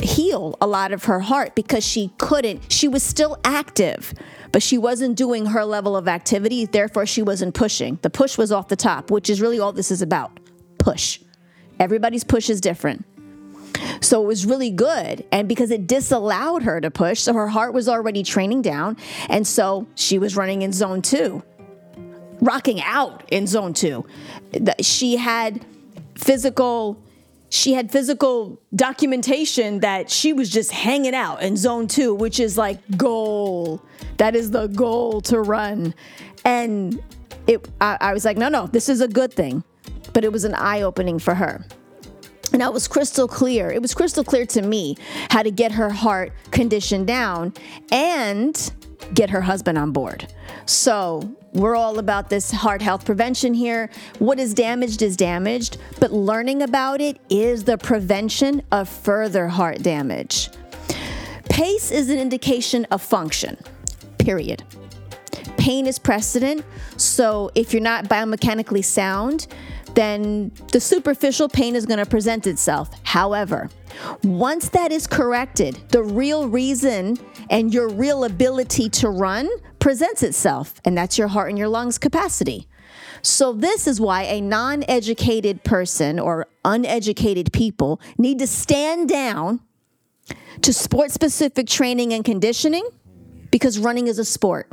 heal 0.00 0.54
a 0.60 0.66
lot 0.66 0.92
of 0.92 1.04
her 1.04 1.20
heart 1.20 1.54
because 1.54 1.82
she 1.82 2.12
couldn't, 2.18 2.70
she 2.70 2.88
was 2.88 3.02
still 3.02 3.38
active 3.42 4.12
but 4.54 4.62
she 4.62 4.78
wasn't 4.78 5.16
doing 5.16 5.46
her 5.46 5.64
level 5.64 5.96
of 5.96 6.06
activity. 6.06 6.64
Therefore, 6.64 7.06
she 7.06 7.22
wasn't 7.22 7.56
pushing. 7.56 7.98
The 8.02 8.08
push 8.08 8.38
was 8.38 8.52
off 8.52 8.68
the 8.68 8.76
top, 8.76 9.10
which 9.10 9.28
is 9.28 9.40
really 9.40 9.58
all 9.58 9.72
this 9.72 9.90
is 9.90 10.00
about 10.00 10.38
push. 10.78 11.18
Everybody's 11.80 12.22
push 12.22 12.48
is 12.48 12.60
different. 12.60 13.04
So 14.00 14.22
it 14.22 14.26
was 14.28 14.46
really 14.46 14.70
good. 14.70 15.24
And 15.32 15.48
because 15.48 15.72
it 15.72 15.88
disallowed 15.88 16.62
her 16.62 16.80
to 16.80 16.88
push, 16.88 17.18
so 17.18 17.34
her 17.34 17.48
heart 17.48 17.74
was 17.74 17.88
already 17.88 18.22
training 18.22 18.62
down. 18.62 18.96
And 19.28 19.44
so 19.44 19.88
she 19.96 20.20
was 20.20 20.36
running 20.36 20.62
in 20.62 20.72
zone 20.72 21.02
two, 21.02 21.42
rocking 22.40 22.80
out 22.80 23.24
in 23.32 23.48
zone 23.48 23.74
two. 23.74 24.06
She 24.80 25.16
had 25.16 25.66
physical 26.14 27.02
she 27.54 27.72
had 27.72 27.92
physical 27.92 28.60
documentation 28.74 29.78
that 29.78 30.10
she 30.10 30.32
was 30.32 30.50
just 30.50 30.72
hanging 30.72 31.14
out 31.14 31.40
in 31.40 31.56
zone 31.56 31.86
two, 31.86 32.12
which 32.12 32.40
is 32.40 32.58
like 32.58 32.78
goal. 32.96 33.80
That 34.16 34.34
is 34.34 34.50
the 34.50 34.66
goal 34.66 35.20
to 35.22 35.40
run. 35.40 35.94
And 36.44 37.00
it, 37.46 37.68
I, 37.80 37.96
I 38.00 38.12
was 38.12 38.24
like, 38.24 38.36
no, 38.36 38.48
no, 38.48 38.66
this 38.66 38.88
is 38.88 39.00
a 39.00 39.06
good 39.06 39.32
thing. 39.32 39.62
But 40.12 40.24
it 40.24 40.32
was 40.32 40.42
an 40.42 40.54
eye 40.54 40.82
opening 40.82 41.20
for 41.20 41.36
her. 41.36 41.64
And 42.52 42.60
that 42.60 42.72
was 42.72 42.88
crystal 42.88 43.28
clear. 43.28 43.70
It 43.70 43.80
was 43.80 43.94
crystal 43.94 44.24
clear 44.24 44.46
to 44.46 44.60
me 44.60 44.96
how 45.30 45.44
to 45.44 45.52
get 45.52 45.70
her 45.70 45.90
heart 45.90 46.32
conditioned 46.50 47.06
down 47.06 47.52
and 47.92 48.72
get 49.14 49.30
her 49.30 49.40
husband 49.40 49.78
on 49.78 49.92
board. 49.92 50.26
So 50.66 51.36
we're 51.54 51.76
all 51.76 51.98
about 51.98 52.28
this 52.28 52.50
heart 52.50 52.82
health 52.82 53.04
prevention 53.04 53.54
here. 53.54 53.88
What 54.18 54.40
is 54.40 54.54
damaged 54.54 55.02
is 55.02 55.16
damaged, 55.16 55.78
but 56.00 56.12
learning 56.12 56.62
about 56.62 57.00
it 57.00 57.18
is 57.30 57.64
the 57.64 57.78
prevention 57.78 58.62
of 58.72 58.88
further 58.88 59.46
heart 59.48 59.82
damage. 59.82 60.50
Pace 61.48 61.92
is 61.92 62.10
an 62.10 62.18
indication 62.18 62.84
of 62.90 63.00
function, 63.00 63.56
period. 64.18 64.64
Pain 65.56 65.86
is 65.86 65.98
precedent, 65.98 66.64
so 66.96 67.50
if 67.54 67.72
you're 67.72 67.80
not 67.80 68.06
biomechanically 68.06 68.84
sound, 68.84 69.46
then 69.94 70.50
the 70.72 70.80
superficial 70.80 71.48
pain 71.48 71.76
is 71.76 71.86
going 71.86 71.98
to 71.98 72.06
present 72.06 72.46
itself. 72.46 72.90
However, 73.04 73.70
once 74.22 74.68
that 74.70 74.92
is 74.92 75.06
corrected, 75.06 75.78
the 75.90 76.02
real 76.02 76.48
reason 76.48 77.16
and 77.50 77.72
your 77.72 77.88
real 77.88 78.24
ability 78.24 78.88
to 78.88 79.08
run 79.08 79.48
presents 79.78 80.22
itself, 80.22 80.80
and 80.84 80.96
that's 80.96 81.18
your 81.18 81.28
heart 81.28 81.50
and 81.50 81.58
your 81.58 81.68
lungs 81.68 81.98
capacity. 81.98 82.66
So, 83.22 83.52
this 83.52 83.86
is 83.86 84.00
why 84.00 84.22
a 84.24 84.40
non 84.40 84.84
educated 84.86 85.64
person 85.64 86.18
or 86.18 86.46
uneducated 86.64 87.52
people 87.52 88.00
need 88.18 88.38
to 88.40 88.46
stand 88.46 89.08
down 89.08 89.60
to 90.62 90.72
sport 90.72 91.10
specific 91.10 91.66
training 91.66 92.12
and 92.12 92.24
conditioning 92.24 92.86
because 93.50 93.78
running 93.78 94.08
is 94.08 94.18
a 94.18 94.24
sport. 94.24 94.70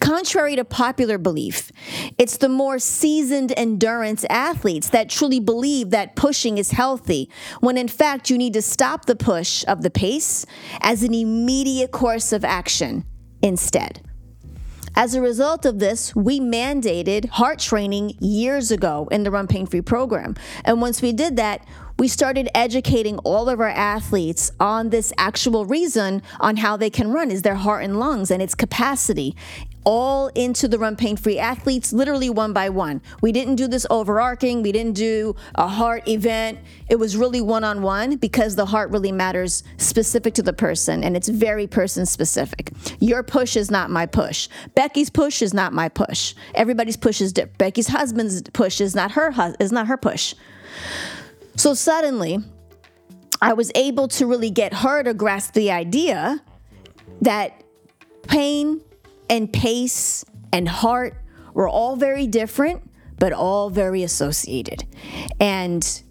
Contrary 0.00 0.56
to 0.56 0.64
popular 0.64 1.18
belief, 1.18 1.72
it's 2.18 2.36
the 2.36 2.48
more 2.48 2.78
seasoned 2.78 3.52
endurance 3.56 4.24
athletes 4.28 4.90
that 4.90 5.08
truly 5.08 5.40
believe 5.40 5.90
that 5.90 6.16
pushing 6.16 6.58
is 6.58 6.72
healthy, 6.72 7.30
when 7.60 7.76
in 7.76 7.88
fact 7.88 8.30
you 8.30 8.36
need 8.36 8.52
to 8.52 8.62
stop 8.62 9.06
the 9.06 9.16
push 9.16 9.64
of 9.66 9.82
the 9.82 9.90
pace 9.90 10.44
as 10.80 11.02
an 11.02 11.14
immediate 11.14 11.90
course 11.90 12.32
of 12.32 12.44
action 12.44 13.04
instead. 13.42 14.00
As 14.94 15.14
a 15.14 15.22
result 15.22 15.64
of 15.64 15.78
this, 15.78 16.14
we 16.14 16.38
mandated 16.38 17.26
heart 17.30 17.58
training 17.58 18.14
years 18.20 18.70
ago 18.70 19.08
in 19.10 19.22
the 19.22 19.30
Run 19.30 19.46
Pain 19.46 19.66
Free 19.66 19.80
program. 19.80 20.36
And 20.66 20.82
once 20.82 21.00
we 21.00 21.12
did 21.14 21.36
that, 21.36 21.66
we 21.98 22.08
started 22.08 22.48
educating 22.54 23.18
all 23.18 23.48
of 23.48 23.60
our 23.60 23.68
athletes 23.68 24.52
on 24.58 24.90
this 24.90 25.12
actual 25.18 25.66
reason 25.66 26.22
on 26.40 26.56
how 26.56 26.76
they 26.76 26.90
can 26.90 27.12
run 27.12 27.30
is 27.30 27.42
their 27.42 27.54
heart 27.54 27.84
and 27.84 27.98
lungs 27.98 28.30
and 28.30 28.42
its 28.42 28.54
capacity 28.54 29.36
all 29.84 30.28
into 30.28 30.68
the 30.68 30.78
run 30.78 30.96
pain 30.96 31.16
free 31.16 31.38
athletes, 31.38 31.92
literally 31.92 32.30
one 32.30 32.52
by 32.52 32.68
one. 32.68 33.00
We 33.20 33.32
didn't 33.32 33.56
do 33.56 33.66
this 33.66 33.86
overarching, 33.90 34.62
we 34.62 34.72
didn't 34.72 34.94
do 34.94 35.34
a 35.54 35.66
heart 35.66 36.06
event. 36.08 36.58
It 36.88 36.96
was 36.96 37.16
really 37.16 37.40
one 37.40 37.64
on 37.64 37.82
one 37.82 38.16
because 38.16 38.56
the 38.56 38.66
heart 38.66 38.90
really 38.90 39.12
matters 39.12 39.64
specific 39.78 40.34
to 40.34 40.42
the 40.42 40.52
person 40.52 41.02
and 41.02 41.16
it's 41.16 41.28
very 41.28 41.66
person 41.66 42.06
specific. 42.06 42.70
Your 43.00 43.22
push 43.22 43.56
is 43.56 43.70
not 43.70 43.90
my 43.90 44.06
push. 44.06 44.48
Becki's 44.76 45.10
push 45.10 45.42
is 45.42 45.52
not 45.52 45.72
my 45.72 45.88
push. 45.88 46.34
Everybody's 46.54 46.96
push 46.96 47.20
is 47.20 47.32
different. 47.32 47.58
Becki's 47.58 47.88
husband's 47.88 48.42
push 48.52 48.80
is 48.80 48.94
not 48.94 49.12
her 49.12 49.32
is 49.58 49.72
not 49.72 49.86
her 49.86 49.96
push. 49.96 50.34
So 51.56 51.74
suddenly, 51.74 52.38
I 53.40 53.52
was 53.52 53.70
able 53.74 54.08
to 54.08 54.26
really 54.26 54.50
get 54.50 54.72
her 54.72 55.02
to 55.02 55.14
grasp 55.14 55.54
the 55.54 55.70
idea 55.70 56.42
that 57.20 57.62
pain 58.28 58.80
and 59.28 59.52
pace 59.52 60.24
and 60.52 60.68
heart 60.68 61.14
were 61.54 61.68
all 61.68 61.96
very 61.96 62.26
different, 62.26 62.88
but 63.18 63.32
all 63.32 63.70
very 63.70 64.02
associated. 64.02 64.84
And 65.40 66.02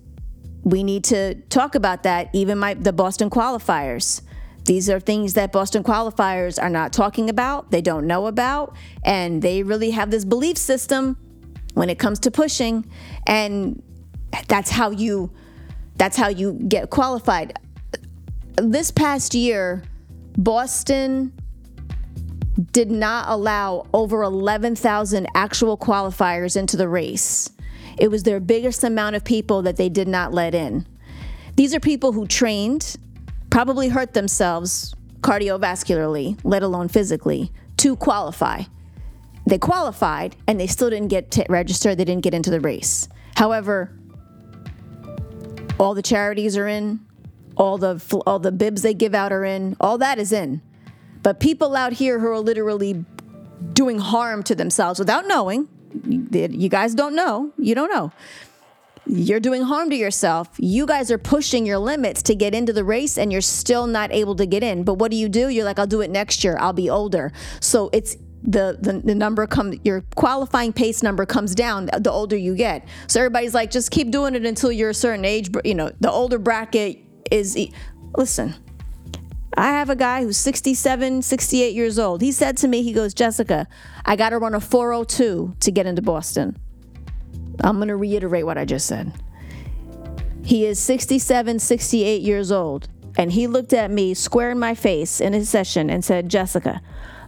we 0.64 0.84
need 0.84 1.04
to 1.06 1.36
talk 1.50 1.76
about 1.76 2.04
that. 2.04 2.30
Even 2.34 2.58
my 2.58 2.74
the 2.74 2.94
Boston 2.94 3.30
qualifiers. 3.30 4.22
These 4.66 4.90
are 4.90 5.00
things 5.00 5.34
that 5.34 5.52
Boston 5.52 5.84
qualifiers 5.84 6.62
are 6.62 6.70
not 6.70 6.94
talking 6.94 7.30
about, 7.30 7.72
they 7.72 7.82
don't 7.82 8.06
know 8.06 8.28
about, 8.28 8.76
and 9.04 9.42
they 9.42 9.64
really 9.64 9.90
have 9.92 10.12
this 10.12 10.24
belief 10.24 10.56
system 10.56 11.18
when 11.74 11.90
it 11.90 11.98
comes 11.98 12.20
to 12.20 12.32
pushing. 12.32 12.88
And 13.26 13.82
that's 14.48 14.70
how 14.70 14.92
you 14.92 15.32
that's 15.96 16.18
how 16.18 16.30
you 16.30 16.54
get 16.54 16.90
qualified. 16.90 17.60
This 18.56 18.92
past 18.92 19.36
year, 19.36 19.84
Boston 20.38 21.34
did 22.72 22.92
not 22.92 23.26
allow 23.28 23.86
over 23.94 24.24
11,000 24.24 25.28
actual 25.36 25.78
qualifiers 25.78 26.58
into 26.58 26.78
the 26.78 26.88
race. 26.88 27.50
It 28.00 28.10
was 28.10 28.24
their 28.24 28.40
biggest 28.40 28.84
amount 28.84 29.16
of 29.16 29.24
people 29.24 29.62
that 29.64 29.78
they 29.78 29.90
did 29.90 30.08
not 30.08 30.34
let 30.34 30.56
in. 30.56 30.88
These 31.56 31.76
are 31.76 31.80
people 31.80 32.14
who 32.14 32.28
trained, 32.28 32.96
probably 33.50 33.90
hurt 33.90 34.14
themselves 34.14 34.96
cardiovascularly, 35.22 36.40
let 36.44 36.64
alone 36.64 36.88
physically, 36.88 37.52
to 37.78 37.96
qualify. 37.96 38.64
They 39.46 39.58
qualified 39.58 40.36
and 40.48 40.60
they 40.60 40.68
still 40.68 40.90
didn't 40.90 41.10
get 41.10 41.38
registered, 41.50 41.98
they 41.98 42.06
didn't 42.06 42.24
get 42.24 42.34
into 42.34 42.50
the 42.50 42.60
race. 42.60 43.08
However, 43.36 43.92
all 45.82 45.96
the 45.96 46.04
charities 46.04 46.56
are 46.56 46.68
in, 46.68 47.00
all 47.58 47.80
the 47.80 48.00
all 48.28 48.38
the 48.38 48.52
bibs 48.52 48.84
they 48.84 48.94
give 48.94 49.16
out 49.16 49.34
are 49.34 49.44
in, 49.44 49.76
all 49.80 49.98
that 49.98 50.20
is 50.20 50.32
in. 50.32 50.62
But 51.24 51.40
people 51.40 51.76
out 51.76 51.94
here 51.94 52.20
who 52.20 52.28
are 52.28 52.40
literally 52.40 53.04
doing 53.74 53.98
harm 53.98 54.44
to 54.44 54.56
themselves 54.56 55.00
without 55.00 55.28
knowing, 55.28 55.68
you 56.06 56.70
guys 56.70 56.94
don't 56.94 57.16
know, 57.16 57.52
you 57.58 57.74
don't 57.74 57.90
know. 57.90 58.12
You're 59.08 59.40
doing 59.40 59.64
harm 59.64 59.90
to 59.90 59.96
yourself. 59.96 60.50
You 60.58 60.86
guys 60.86 61.10
are 61.10 61.18
pushing 61.18 61.66
your 61.66 61.80
limits 61.80 62.22
to 62.24 62.36
get 62.36 62.54
into 62.54 62.72
the 62.72 62.84
race 62.84 63.18
and 63.18 63.32
you're 63.32 63.42
still 63.42 63.88
not 63.88 64.14
able 64.14 64.36
to 64.36 64.46
get 64.46 64.62
in. 64.62 64.84
But 64.84 64.96
what 65.00 65.10
do 65.10 65.18
you 65.18 65.28
do? 65.28 65.50
You're 65.50 65.66
like, 65.66 65.80
I'll 65.80 65.88
do 65.88 66.02
it 66.02 66.12
next 66.12 66.44
year. 66.44 66.56
I'll 66.60 66.72
be 66.72 66.92
older. 66.92 67.34
So 67.60 67.90
it's 67.92 68.16
the, 68.44 68.78
the, 68.80 69.02
the 69.04 69.16
number 69.16 69.46
come 69.48 69.74
your 69.84 70.02
qualifying 70.16 70.74
pace 70.74 71.04
number 71.04 71.26
comes 71.26 71.54
down 71.54 71.90
the 71.98 72.12
older 72.12 72.36
you 72.36 72.56
get. 72.56 72.88
So 73.08 73.20
everybody's 73.20 73.54
like, 73.54 73.72
just 73.72 73.92
keep 73.92 74.12
doing 74.12 74.36
it 74.36 74.46
until 74.46 74.72
you're 74.72 74.90
a 74.90 74.96
certain 74.96 75.26
age. 75.26 75.52
But 75.52 75.66
you 75.66 75.76
know, 75.76 75.92
the 76.00 76.12
older 76.12 76.40
bracket 76.40 77.00
is. 77.30 77.58
Listen, 78.18 78.56
I 79.58 79.68
have 79.72 79.90
a 79.90 79.96
guy 79.96 80.24
who's 80.24 80.38
67, 80.38 81.22
68 81.22 81.74
years 81.74 82.00
old. 82.00 82.22
He 82.22 82.32
said 82.32 82.58
to 82.58 82.68
me, 82.68 82.84
he 82.84 82.94
goes, 82.94 83.14
Jessica, 83.14 83.68
I 84.06 84.16
got 84.16 84.30
to 84.30 84.38
run 84.38 84.54
a 84.54 84.60
402 84.60 85.56
to 85.60 85.72
get 85.72 85.86
into 85.86 86.02
Boston. 86.02 86.58
I'm 87.64 87.78
going 87.78 87.90
to 87.90 87.96
reiterate 87.96 88.46
what 88.46 88.58
I 88.58 88.66
just 88.66 88.88
said. 88.88 89.14
He 90.44 90.66
is 90.66 90.80
67, 90.80 91.60
68 91.60 92.22
years 92.22 92.52
old. 92.52 92.88
And 93.18 93.32
he 93.32 93.48
looked 93.48 93.74
at 93.74 93.92
me 93.92 94.14
square 94.14 94.52
in 94.52 94.60
my 94.60 94.74
face 94.74 95.20
in 95.20 95.34
his 95.34 95.50
session 95.50 95.90
and 95.90 96.04
said, 96.04 96.30
Jessica, 96.30 96.82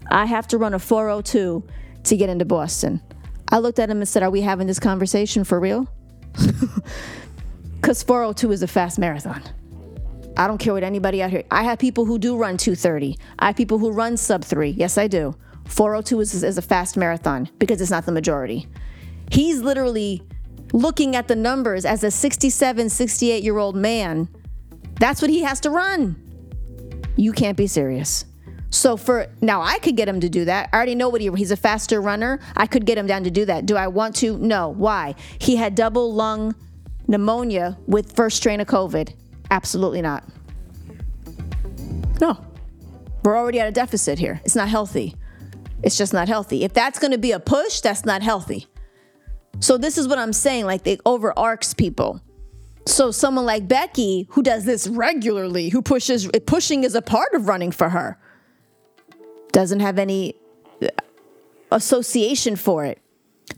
I 0.10 0.26
have 0.26 0.48
to 0.50 0.58
run 0.58 0.74
a 0.74 0.80
402 0.80 1.63
to 2.04 2.18
get 2.18 2.30
into 2.30 2.46
Boston. 2.46 3.02
I 3.50 3.60
looked 3.60 3.80
at 3.80 3.89
him 3.89 3.98
and 3.98 4.08
said, 4.08 4.24
Are 4.24 4.30
we 4.30 4.42
having 4.42 4.68
this 4.68 4.80
conversation 4.80 5.44
for 5.44 5.60
real? 5.60 5.88
Because 7.84 8.02
402 8.02 8.54
is 8.54 8.63
a 8.63 8.68
fast 8.68 8.98
marathon. 8.98 9.44
I 10.38 10.48
don't 10.48 10.58
care 10.58 10.74
what 10.74 10.84
anybody 10.84 11.22
out 11.22 11.32
here. 11.32 11.44
I 11.52 11.63
have 11.63 11.80
people 11.80 12.06
who 12.06 12.18
do 12.18 12.38
run 12.38 12.56
230. 12.56 13.18
I 13.39 13.48
have 13.48 13.58
people 13.58 13.78
who 13.78 13.92
run 13.92 14.16
sub 14.16 14.42
three. 14.42 14.70
Yes, 14.70 14.98
I 14.98 15.08
do. 15.08 15.36
402 15.66 16.22
is, 16.22 16.44
is 16.46 16.58
a 16.58 16.62
fast 16.62 16.96
marathon 16.96 17.50
because 17.60 17.82
it's 17.82 17.92
not 17.92 18.06
the 18.06 18.13
majority. 18.13 18.70
He's 19.32 19.60
literally 19.60 20.24
looking 20.72 21.18
at 21.18 21.28
the 21.28 21.36
numbers 21.36 21.84
as 21.84 22.06
a 22.06 22.10
67, 22.10 22.89
68 22.89 23.44
year 23.44 23.58
old 23.58 23.76
man. 23.76 24.30
That's 24.98 25.22
what 25.22 25.30
he 25.30 25.42
has 25.42 25.60
to 25.60 25.70
run. 25.70 26.16
You 27.18 27.34
can't 27.34 27.58
be 27.58 27.68
serious. 27.68 28.24
So 28.73 28.97
for 28.97 29.27
now, 29.39 29.62
I 29.62 29.77
could 29.77 29.95
get 29.95 30.09
him 30.09 30.19
to 30.21 30.29
do 30.29 30.45
that. 30.45 30.69
I 30.73 30.77
already 30.77 30.95
know 30.95 31.07
what 31.07 31.21
he, 31.21 31.29
he's 31.36 31.51
a 31.51 31.55
faster 31.55 32.01
runner. 32.01 32.39
I 32.57 32.65
could 32.65 32.88
get 32.88 32.97
him 32.97 33.05
down 33.05 33.23
to 33.23 33.29
do 33.29 33.45
that. 33.45 33.67
Do 33.67 33.75
I 33.75 33.86
want 33.88 34.15
to? 34.17 34.36
No. 34.39 34.69
Why? 34.69 35.13
He 35.38 35.55
had 35.55 35.75
double 35.75 36.12
lung 36.12 36.55
pneumonia 37.07 37.77
with 37.86 38.15
first 38.15 38.38
strain 38.38 38.59
of 38.62 38.67
COVID. 38.67 39.13
Absolutely 39.51 40.01
not. 40.01 40.23
No. 42.19 42.43
We're 43.23 43.38
already 43.38 43.59
at 43.59 43.67
a 43.67 43.71
deficit 43.71 44.17
here. 44.17 44.41
It's 44.43 44.55
not 44.55 44.69
healthy. 44.69 45.15
It's 45.83 45.95
just 45.95 46.12
not 46.12 46.27
healthy. 46.27 46.63
If 46.63 46.73
that's 46.73 46.97
going 46.97 47.12
to 47.12 47.19
be 47.19 47.31
a 47.31 47.39
push, 47.39 47.79
that's 47.79 48.05
not 48.05 48.23
healthy. 48.23 48.65
So 49.59 49.77
this 49.77 49.99
is 49.99 50.07
what 50.07 50.17
I'm 50.17 50.33
saying 50.33 50.65
like 50.65 50.83
they 50.83 50.97
overarcs 50.97 51.77
people. 51.77 52.21
So 52.88 53.12
someone 53.12 53.45
like 53.45 53.67
Becki 53.67 54.25
who 54.31 54.41
does 54.41 54.65
this 54.65 54.88
regularly, 54.88 55.69
who 55.69 55.83
pushes 55.83 56.27
pushing 56.47 56.83
is 56.83 56.95
a 56.95 57.03
part 57.03 57.36
of 57.36 57.47
running 57.47 57.71
for 57.71 57.89
her. 57.89 58.17
Doesn't 59.54 59.80
have 59.80 59.98
any 59.98 60.36
uh, 60.82 60.88
association 61.72 62.58
for 62.58 62.84
it. 62.84 63.00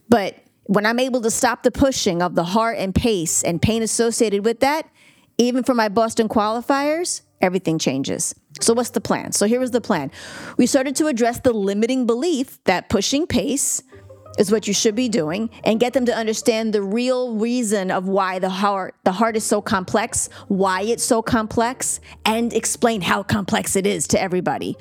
But 0.08 0.38
when 0.66 0.86
I'm 0.86 1.00
able 1.00 1.22
to 1.22 1.32
stop 1.32 1.64
the 1.64 1.72
pushing 1.72 2.22
of 2.22 2.36
the 2.36 2.44
heart 2.44 2.78
and 2.78 2.94
pace 2.94 3.44
and 3.44 3.62
pain 3.62 3.82
associated 3.82 4.46
with 4.46 4.60
that, 4.60 4.88
even 5.38 5.64
for 5.64 5.74
my 5.74 5.90
Boston 5.90 6.30
qualifiers, 6.30 7.22
everything 7.42 7.80
changes. 7.80 8.36
So, 8.62 8.74
what's 8.74 8.92
the 8.92 9.02
plan? 9.02 9.32
So, 9.32 9.48
here 9.48 9.60
was 9.60 9.72
the 9.72 9.82
plan. 9.82 10.12
We 10.58 10.66
started 10.66 10.96
to 10.98 11.08
address 11.08 11.40
the 11.40 11.52
limiting 11.52 12.06
belief 12.06 12.64
that 12.66 12.90
pushing 12.90 13.28
pace 13.28 13.84
is 14.38 14.52
what 14.52 14.68
you 14.68 14.74
should 14.74 14.96
be 14.96 15.10
doing 15.10 15.50
and 15.64 15.80
get 15.80 15.94
them 15.94 16.06
to 16.06 16.16
understand 16.16 16.74
the 16.74 16.82
real 16.82 17.36
reason 17.36 17.92
of 17.92 18.08
why 18.08 18.40
the 18.40 18.50
heart 18.50 18.96
the 19.04 19.12
heart 19.12 19.36
is 19.36 19.44
so 19.44 19.62
complex 19.62 20.30
why 20.48 20.82
it's 20.82 21.04
so 21.04 21.22
complex 21.22 22.00
and 22.26 22.54
explain 22.54 23.02
how 23.02 23.24
complex 23.24 23.76
it 23.76 23.86
is 23.86 24.08
to 24.08 24.22
everybody. 24.22 24.76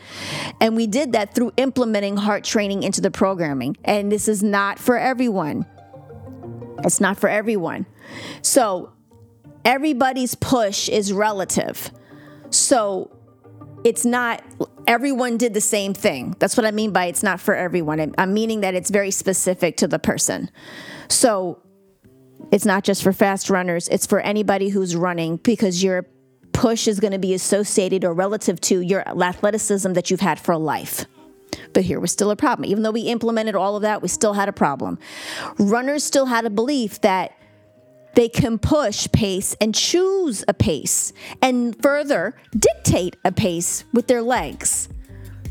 And 0.60 0.76
we 0.76 0.86
did 0.86 1.12
that 1.12 1.34
through 1.34 1.52
implementing 1.56 2.16
heart 2.16 2.44
training 2.44 2.82
into 2.82 3.00
the 3.00 3.10
programming. 3.10 3.76
And 3.84 4.10
this 4.10 4.28
is 4.28 4.42
not 4.42 4.78
for 4.78 4.96
everyone. 4.96 5.66
It's 6.84 7.00
not 7.00 7.18
for 7.18 7.28
everyone. 7.28 7.86
So 8.42 8.92
everybody's 9.64 10.34
push 10.34 10.88
is 10.88 11.12
relative. 11.12 11.90
So 12.50 13.10
it's 13.84 14.04
not 14.04 14.42
everyone 14.86 15.36
did 15.36 15.54
the 15.54 15.60
same 15.60 15.94
thing. 15.94 16.36
That's 16.38 16.56
what 16.56 16.66
I 16.66 16.70
mean 16.70 16.92
by 16.92 17.06
it's 17.06 17.22
not 17.22 17.40
for 17.40 17.54
everyone. 17.54 18.14
I'm 18.18 18.34
meaning 18.34 18.60
that 18.60 18.74
it's 18.74 18.90
very 18.90 19.10
specific 19.10 19.76
to 19.78 19.88
the 19.88 19.98
person. 19.98 20.50
So 21.08 21.62
it's 22.52 22.64
not 22.64 22.84
just 22.84 23.02
for 23.02 23.12
fast 23.12 23.50
runners, 23.50 23.88
it's 23.88 24.06
for 24.06 24.20
anybody 24.20 24.68
who's 24.68 24.94
running 24.96 25.36
because 25.38 25.82
your 25.82 26.06
push 26.52 26.86
is 26.86 27.00
going 27.00 27.12
to 27.12 27.18
be 27.18 27.34
associated 27.34 28.04
or 28.04 28.14
relative 28.14 28.60
to 28.62 28.80
your 28.80 29.06
athleticism 29.08 29.92
that 29.94 30.10
you've 30.10 30.20
had 30.20 30.38
for 30.38 30.56
life. 30.56 31.04
But 31.72 31.84
here 31.84 32.00
was 32.00 32.12
still 32.12 32.30
a 32.30 32.36
problem. 32.36 32.68
Even 32.68 32.82
though 32.82 32.90
we 32.90 33.02
implemented 33.02 33.54
all 33.54 33.76
of 33.76 33.82
that, 33.82 34.02
we 34.02 34.08
still 34.08 34.34
had 34.34 34.48
a 34.48 34.52
problem. 34.52 34.98
Runners 35.58 36.04
still 36.04 36.26
had 36.26 36.44
a 36.44 36.50
belief 36.50 37.00
that 37.00 37.36
they 38.14 38.28
can 38.28 38.58
push 38.58 39.08
pace 39.12 39.56
and 39.60 39.74
choose 39.74 40.44
a 40.46 40.54
pace 40.54 41.12
and 41.42 41.80
further 41.82 42.34
dictate 42.56 43.16
a 43.24 43.32
pace 43.32 43.84
with 43.92 44.06
their 44.06 44.22
legs. 44.22 44.88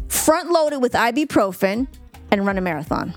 Front 0.08 0.52
loaded 0.52 0.80
with 0.80 0.93
ibuprofen 0.93 1.88
and 2.32 2.45
run 2.45 2.58
a 2.58 2.62
marathon. 2.62 3.13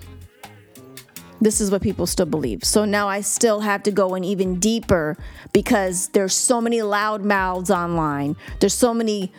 This 1.40 1.60
is 1.60 1.70
what 1.70 1.82
people 1.82 2.06
still 2.06 2.26
believe. 2.26 2.64
So 2.64 2.84
now 2.84 3.08
I 3.08 3.20
still 3.20 3.60
have 3.60 3.82
to 3.84 3.90
go 3.90 4.14
in 4.14 4.24
even 4.24 4.58
deeper 4.58 5.16
because 5.52 6.08
there's 6.08 6.34
so 6.34 6.60
many 6.60 6.80
loud 6.82 7.24
mouths 7.24 7.70
online. 7.70 8.36
There's 8.60 8.74
so 8.74 8.94
many 8.94 9.32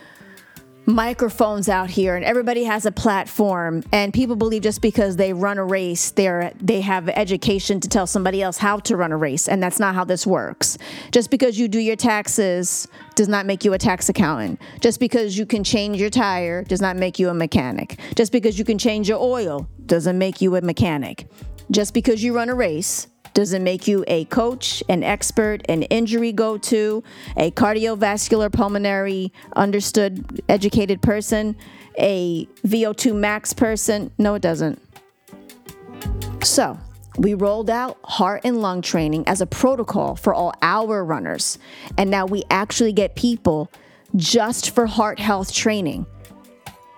microphones 0.88 1.68
out 1.68 1.90
here 1.90 2.16
and 2.16 2.24
everybody 2.24 2.64
has 2.64 2.86
a 2.86 2.90
platform 2.90 3.82
and 3.92 4.14
people 4.14 4.34
believe 4.34 4.62
just 4.62 4.80
because 4.80 5.16
they 5.16 5.34
run 5.34 5.58
a 5.58 5.64
race 5.64 6.12
they're 6.12 6.50
they 6.62 6.80
have 6.80 7.10
education 7.10 7.78
to 7.78 7.88
tell 7.88 8.06
somebody 8.06 8.40
else 8.40 8.56
how 8.56 8.78
to 8.78 8.96
run 8.96 9.12
a 9.12 9.16
race 9.16 9.48
and 9.48 9.62
that's 9.62 9.78
not 9.78 9.94
how 9.94 10.02
this 10.02 10.26
works. 10.26 10.78
Just 11.10 11.30
because 11.30 11.58
you 11.58 11.68
do 11.68 11.78
your 11.78 11.94
taxes 11.94 12.88
does 13.14 13.28
not 13.28 13.44
make 13.44 13.66
you 13.66 13.74
a 13.74 13.78
tax 13.78 14.08
accountant. 14.08 14.60
Just 14.80 14.98
because 14.98 15.36
you 15.36 15.44
can 15.44 15.62
change 15.62 16.00
your 16.00 16.08
tire 16.08 16.64
does 16.64 16.80
not 16.80 16.96
make 16.96 17.18
you 17.18 17.28
a 17.28 17.34
mechanic. 17.34 17.98
Just 18.16 18.32
because 18.32 18.58
you 18.58 18.64
can 18.64 18.78
change 18.78 19.10
your 19.10 19.20
oil 19.20 19.68
doesn't 19.84 20.16
make 20.16 20.40
you 20.40 20.56
a 20.56 20.62
mechanic. 20.62 21.26
Just 21.70 21.92
because 21.92 22.22
you 22.22 22.34
run 22.34 22.48
a 22.48 22.54
race 22.54 23.08
does 23.38 23.52
it 23.52 23.62
make 23.62 23.86
you 23.86 24.04
a 24.08 24.24
coach, 24.24 24.82
an 24.88 25.04
expert, 25.04 25.62
an 25.68 25.84
injury 25.84 26.32
go 26.32 26.58
to, 26.58 27.04
a 27.36 27.52
cardiovascular 27.52 28.50
pulmonary 28.52 29.32
understood 29.54 30.42
educated 30.48 31.00
person, 31.00 31.54
a 31.96 32.46
VO2 32.66 33.14
max 33.14 33.52
person? 33.52 34.10
No, 34.18 34.34
it 34.34 34.42
doesn't. 34.42 34.82
So, 36.42 36.80
we 37.16 37.34
rolled 37.34 37.70
out 37.70 38.00
heart 38.02 38.40
and 38.42 38.60
lung 38.60 38.82
training 38.82 39.22
as 39.28 39.40
a 39.40 39.46
protocol 39.46 40.16
for 40.16 40.34
all 40.34 40.52
our 40.60 41.04
runners. 41.04 41.60
And 41.96 42.10
now 42.10 42.26
we 42.26 42.42
actually 42.50 42.92
get 42.92 43.14
people 43.14 43.70
just 44.16 44.70
for 44.70 44.86
heart 44.86 45.20
health 45.20 45.52
training 45.52 46.06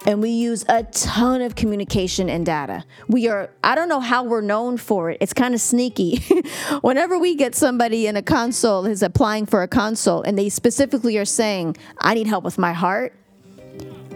and 0.06 0.22
we 0.22 0.30
use 0.30 0.64
a 0.68 0.84
ton 0.84 1.42
of 1.42 1.54
communication 1.54 2.28
and 2.30 2.46
data. 2.46 2.84
We 3.08 3.28
are, 3.28 3.50
I 3.62 3.74
don't 3.74 3.88
know 3.88 4.00
how 4.00 4.24
we're 4.24 4.40
known 4.40 4.76
for 4.78 5.10
it. 5.10 5.18
It's 5.20 5.32
kind 5.32 5.54
of 5.54 5.60
sneaky. 5.60 6.18
Whenever 6.80 7.18
we 7.18 7.34
get 7.34 7.54
somebody 7.54 8.06
in 8.06 8.16
a 8.16 8.22
console 8.22 8.86
is 8.86 9.02
applying 9.02 9.46
for 9.46 9.62
a 9.62 9.68
console 9.68 10.22
and 10.22 10.38
they 10.38 10.48
specifically 10.48 11.18
are 11.18 11.24
saying, 11.24 11.76
I 11.98 12.14
need 12.14 12.26
help 12.26 12.44
with 12.44 12.58
my 12.58 12.72
heart, 12.72 13.14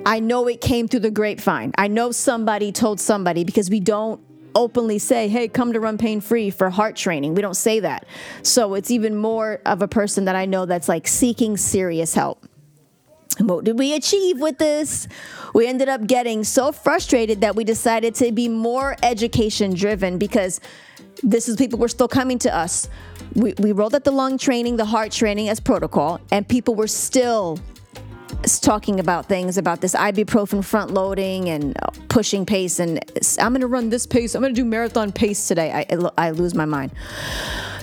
I 0.07 0.21
know 0.21 0.47
it 0.49 0.61
came 0.61 0.89
through 0.89 1.01
the 1.01 1.11
grapevine. 1.11 1.73
I 1.79 1.89
know 1.89 2.13
somebody 2.13 2.73
told 2.73 3.01
somebody 3.01 3.45
because 3.45 3.71
we 3.71 3.81
don't 3.81 4.21
openly 4.55 4.99
say, 4.99 5.29
hey, 5.29 5.49
come 5.49 5.73
to 5.73 5.81
run 5.81 5.99
pain 5.99 6.21
free 6.21 6.51
for 6.51 6.71
heart 6.71 6.97
training. 6.97 7.35
We 7.35 7.43
don't 7.43 7.57
say 7.57 7.81
that. 7.81 8.07
So 8.43 8.75
it's 8.75 8.91
even 8.91 9.17
more 9.17 9.61
of 9.67 9.83
a 9.83 9.89
person 9.89 10.27
that 10.27 10.37
I 10.37 10.47
know 10.47 10.67
that's 10.67 10.89
like 10.89 11.09
seeking 11.09 11.57
serious 11.57 12.15
help. 12.15 12.47
What 13.39 13.65
did 13.65 13.79
we 13.79 13.95
achieve 13.95 14.41
with 14.41 14.59
this? 14.59 15.09
We 15.55 15.67
ended 15.67 15.89
up 15.89 16.07
getting 16.07 16.45
so 16.45 16.73
frustrated 16.73 17.41
that 17.41 17.57
we 17.57 17.65
decided 17.65 18.15
to 18.17 18.33
be 18.33 18.49
more 18.49 18.97
education 19.03 19.75
driven 19.75 20.19
because 20.19 20.61
this 21.23 21.49
is 21.49 21.57
people 21.57 21.79
were 21.79 21.89
still 21.89 22.09
coming 22.09 22.39
to 22.41 22.55
us. 22.55 22.89
We, 23.35 23.55
we 23.59 23.73
rolled 23.73 23.95
out 23.95 24.05
the 24.05 24.13
lung 24.13 24.39
training, 24.39 24.77
the 24.77 24.85
heart 24.85 25.11
training 25.11 25.49
as 25.49 25.59
protocol, 25.59 26.21
and 26.31 26.47
people 26.47 26.75
were 26.75 26.87
still 26.87 27.59
talking 28.61 29.01
about 29.01 29.27
things 29.27 29.57
about 29.59 29.81
this 29.81 29.95
ibuprofen 29.95 30.65
front 30.65 30.91
loading 30.91 31.49
and 31.49 31.77
uh, 31.83 31.91
pushing 32.09 32.45
pace. 32.45 32.79
And 32.79 32.99
I'm 33.41 33.53
going 33.53 33.61
to 33.61 33.67
run 33.67 33.91
this 33.91 34.07
pace. 34.07 34.35
I'm 34.35 34.43
going 34.43 34.55
to 34.55 34.61
do 34.61 34.67
marathon 34.67 35.13
pace 35.13 35.49
today. 35.49 35.73
I, 35.73 36.09
I 36.19 36.31
lose 36.31 36.55
my 36.55 36.65
mind. 36.65 36.93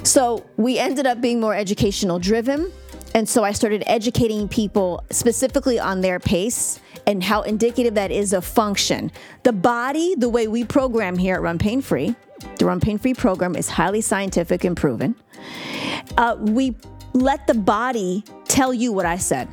So 0.03 0.45
we 0.57 0.77
ended 0.77 1.05
up 1.05 1.21
being 1.21 1.39
more 1.39 1.53
educational 1.53 2.19
driven 2.19 2.71
and 3.13 3.27
so 3.27 3.43
I 3.43 3.51
started 3.51 3.83
educating 3.87 4.47
people 4.47 5.03
specifically 5.09 5.79
on 5.79 6.01
their 6.01 6.19
pace 6.19 6.79
and 7.05 7.23
how 7.23 7.41
indicative 7.41 7.95
that 7.95 8.11
is 8.11 8.33
of 8.33 8.45
function. 8.45 9.11
The 9.43 9.53
body, 9.53 10.15
the 10.15 10.29
way 10.29 10.47
we 10.47 10.63
program 10.63 11.17
here 11.17 11.35
at 11.35 11.41
Run 11.41 11.57
Pain 11.57 11.81
Free, 11.81 12.15
the 12.57 12.65
Run 12.65 12.79
Pain 12.79 12.97
Free 12.97 13.13
program 13.13 13.55
is 13.55 13.69
highly 13.69 14.01
scientific 14.01 14.63
and 14.63 14.77
proven. 14.77 15.15
Uh, 16.17 16.37
we 16.39 16.75
let 17.13 17.47
the 17.47 17.53
body 17.53 18.23
tell 18.45 18.73
you 18.73 18.93
what 18.93 19.05
I 19.05 19.17
said. 19.17 19.49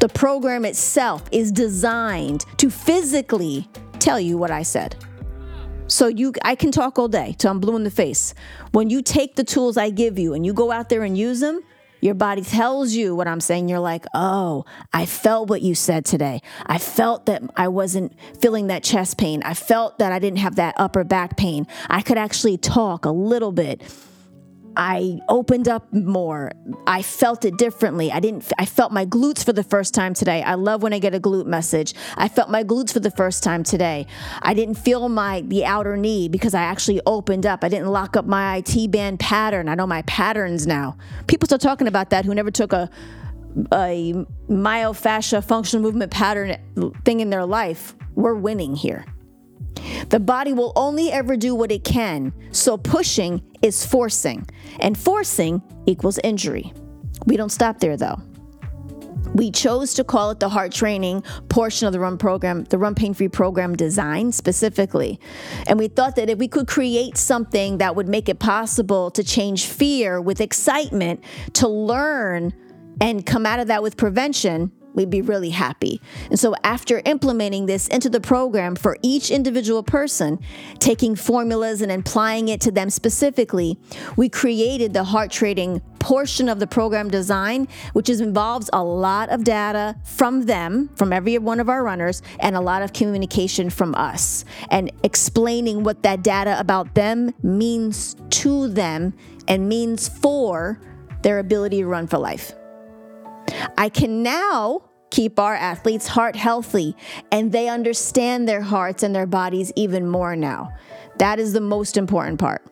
The 0.00 0.08
program 0.08 0.64
itself 0.64 1.24
is 1.30 1.52
designed 1.52 2.44
to 2.58 2.70
physically 2.70 3.68
tell 3.98 4.20
you 4.20 4.36
what 4.36 4.50
I 4.50 4.62
said. 4.62 4.96
So 5.86 6.06
you 6.08 6.32
I 6.42 6.54
can 6.54 6.72
talk 6.72 6.98
all 6.98 7.08
day 7.08 7.34
till 7.38 7.50
I'm 7.50 7.60
blue 7.60 7.76
in 7.76 7.84
the 7.84 7.90
face. 7.90 8.34
When 8.72 8.90
you 8.90 9.02
take 9.02 9.36
the 9.36 9.44
tools 9.44 9.76
I 9.76 9.90
give 9.90 10.18
you 10.18 10.34
and 10.34 10.44
you 10.44 10.52
go 10.52 10.72
out 10.72 10.88
there 10.88 11.02
and 11.02 11.16
use 11.16 11.40
them, 11.40 11.62
Your 12.04 12.14
body 12.14 12.42
tells 12.42 12.92
you 12.92 13.16
what 13.16 13.26
I'm 13.26 13.40
saying. 13.40 13.70
You're 13.70 13.78
like, 13.78 14.04
oh, 14.12 14.66
I 14.92 15.06
felt 15.06 15.48
what 15.48 15.62
you 15.62 15.74
said 15.74 16.04
today. 16.04 16.42
I 16.66 16.76
felt 16.76 17.24
that 17.24 17.42
I 17.56 17.68
wasn't 17.68 18.12
feeling 18.42 18.66
that 18.66 18.84
chest 18.84 19.16
pain. 19.16 19.42
I 19.42 19.54
felt 19.54 19.98
that 20.00 20.12
I 20.12 20.18
didn't 20.18 20.40
have 20.40 20.56
that 20.56 20.74
upper 20.76 21.02
back 21.02 21.38
pain. 21.38 21.66
I 21.88 22.02
could 22.02 22.18
actually 22.18 22.58
talk 22.58 23.06
a 23.06 23.10
little 23.10 23.52
bit. 23.52 23.80
I 24.76 25.20
opened 25.28 25.68
up 25.68 25.92
more. 25.92 26.50
I 26.86 27.02
felt 27.02 27.44
it 27.44 27.56
differently. 27.56 28.10
I 28.10 28.20
didn't 28.20 28.52
I 28.58 28.66
felt 28.66 28.92
my 28.92 29.06
glutes 29.06 29.44
for 29.44 29.52
the 29.52 29.62
first 29.62 29.94
time 29.94 30.14
today. 30.14 30.42
I 30.42 30.54
love 30.54 30.82
when 30.82 30.92
I 30.92 30.98
get 30.98 31.14
a 31.14 31.20
glute 31.20 31.46
message. 31.46 31.94
I 32.16 32.28
felt 32.28 32.50
my 32.50 32.64
glutes 32.64 32.92
for 32.92 33.00
the 33.00 33.10
first 33.10 33.42
time 33.42 33.62
today. 33.62 34.06
I 34.42 34.54
didn't 34.54 34.76
feel 34.76 35.08
my 35.08 35.42
the 35.42 35.64
outer 35.64 35.96
knee 35.96 36.28
because 36.28 36.54
I 36.54 36.62
actually 36.62 37.00
opened 37.06 37.46
up. 37.46 37.64
I 37.64 37.68
didn't 37.68 37.88
lock 37.88 38.16
up 38.16 38.26
my 38.26 38.56
IT 38.56 38.90
band 38.90 39.20
pattern. 39.20 39.68
I 39.68 39.74
know 39.74 39.86
my 39.86 40.02
patterns 40.02 40.66
now. 40.66 40.96
People 41.26 41.46
still 41.46 41.58
talking 41.58 41.86
about 41.86 42.10
that 42.10 42.24
who 42.24 42.34
never 42.34 42.50
took 42.50 42.72
a 42.72 42.90
a 43.72 44.12
myofascia 44.48 45.44
functional 45.44 45.82
movement 45.82 46.10
pattern 46.10 46.56
thing 47.04 47.20
in 47.20 47.30
their 47.30 47.46
life. 47.46 47.94
We're 48.14 48.34
winning 48.34 48.74
here. 48.74 49.04
The 50.08 50.20
body 50.20 50.52
will 50.52 50.72
only 50.76 51.10
ever 51.10 51.36
do 51.36 51.54
what 51.54 51.72
it 51.72 51.84
can, 51.84 52.32
so 52.50 52.76
pushing 52.76 53.42
is 53.62 53.84
forcing, 53.84 54.46
and 54.80 54.98
forcing 54.98 55.62
equals 55.86 56.18
injury. 56.22 56.72
We 57.26 57.36
don't 57.36 57.50
stop 57.50 57.80
there 57.80 57.96
though. 57.96 58.20
We 59.34 59.50
chose 59.50 59.94
to 59.94 60.04
call 60.04 60.30
it 60.30 60.38
the 60.38 60.48
heart 60.48 60.70
training 60.70 61.24
portion 61.48 61.88
of 61.88 61.92
the 61.92 61.98
run 61.98 62.18
program, 62.18 62.64
the 62.64 62.78
run 62.78 62.94
pain 62.94 63.14
free 63.14 63.28
program 63.28 63.74
design 63.74 64.30
specifically. 64.30 65.18
And 65.66 65.76
we 65.76 65.88
thought 65.88 66.14
that 66.16 66.30
if 66.30 66.38
we 66.38 66.46
could 66.46 66.68
create 66.68 67.16
something 67.16 67.78
that 67.78 67.96
would 67.96 68.08
make 68.08 68.28
it 68.28 68.38
possible 68.38 69.10
to 69.10 69.24
change 69.24 69.66
fear 69.66 70.20
with 70.20 70.40
excitement, 70.40 71.24
to 71.54 71.66
learn 71.66 72.54
and 73.00 73.26
come 73.26 73.44
out 73.44 73.58
of 73.58 73.66
that 73.66 73.82
with 73.82 73.96
prevention, 73.96 74.70
we'd 74.94 75.10
be 75.10 75.22
really 75.22 75.50
happy. 75.50 76.00
And 76.30 76.38
so, 76.38 76.54
after 76.64 77.02
implementing 77.04 77.66
this 77.66 77.88
into 77.88 78.08
the 78.08 78.20
program 78.20 78.76
for 78.76 78.96
each 79.02 79.30
individual 79.30 79.82
person, 79.82 80.38
taking 80.78 81.16
formulas 81.16 81.82
and 81.82 81.92
applying 81.92 82.48
it 82.48 82.60
to 82.62 82.70
them 82.70 82.90
specifically, 82.90 83.78
we 84.16 84.28
created 84.28 84.92
the 84.92 85.04
heart 85.04 85.30
training 85.30 85.82
portion 85.98 86.50
of 86.50 86.60
the 86.60 86.66
program 86.66 87.08
design, 87.08 87.66
which 87.94 88.10
is, 88.10 88.20
involves 88.20 88.68
a 88.74 88.84
lot 88.84 89.30
of 89.30 89.42
data 89.42 89.96
from 90.04 90.42
them, 90.42 90.90
from 90.96 91.12
every 91.14 91.38
one 91.38 91.60
of 91.60 91.70
our 91.70 91.82
runners, 91.82 92.20
and 92.40 92.54
a 92.54 92.60
lot 92.60 92.82
of 92.82 92.92
communication 92.92 93.70
from 93.70 93.94
us, 93.94 94.44
and 94.70 94.92
explaining 95.02 95.82
what 95.82 96.02
that 96.02 96.22
data 96.22 96.60
about 96.60 96.94
them 96.94 97.32
means 97.42 98.16
to 98.28 98.68
them 98.68 99.14
and 99.48 99.66
means 99.66 100.08
for 100.08 100.78
their 101.22 101.38
ability 101.38 101.78
to 101.78 101.86
run 101.86 102.06
for 102.06 102.18
life. 102.18 102.52
I 103.76 103.88
can 103.88 104.22
now 104.22 104.82
keep 105.10 105.38
our 105.38 105.54
athletes' 105.54 106.08
heart 106.08 106.34
healthy 106.34 106.96
and 107.30 107.52
they 107.52 107.68
understand 107.68 108.48
their 108.48 108.62
hearts 108.62 109.02
and 109.02 109.14
their 109.14 109.26
bodies 109.26 109.72
even 109.76 110.08
more 110.08 110.34
now. 110.34 110.72
That 111.18 111.38
is 111.38 111.52
the 111.52 111.60
most 111.60 111.96
important 111.96 112.40
part. 112.40 112.62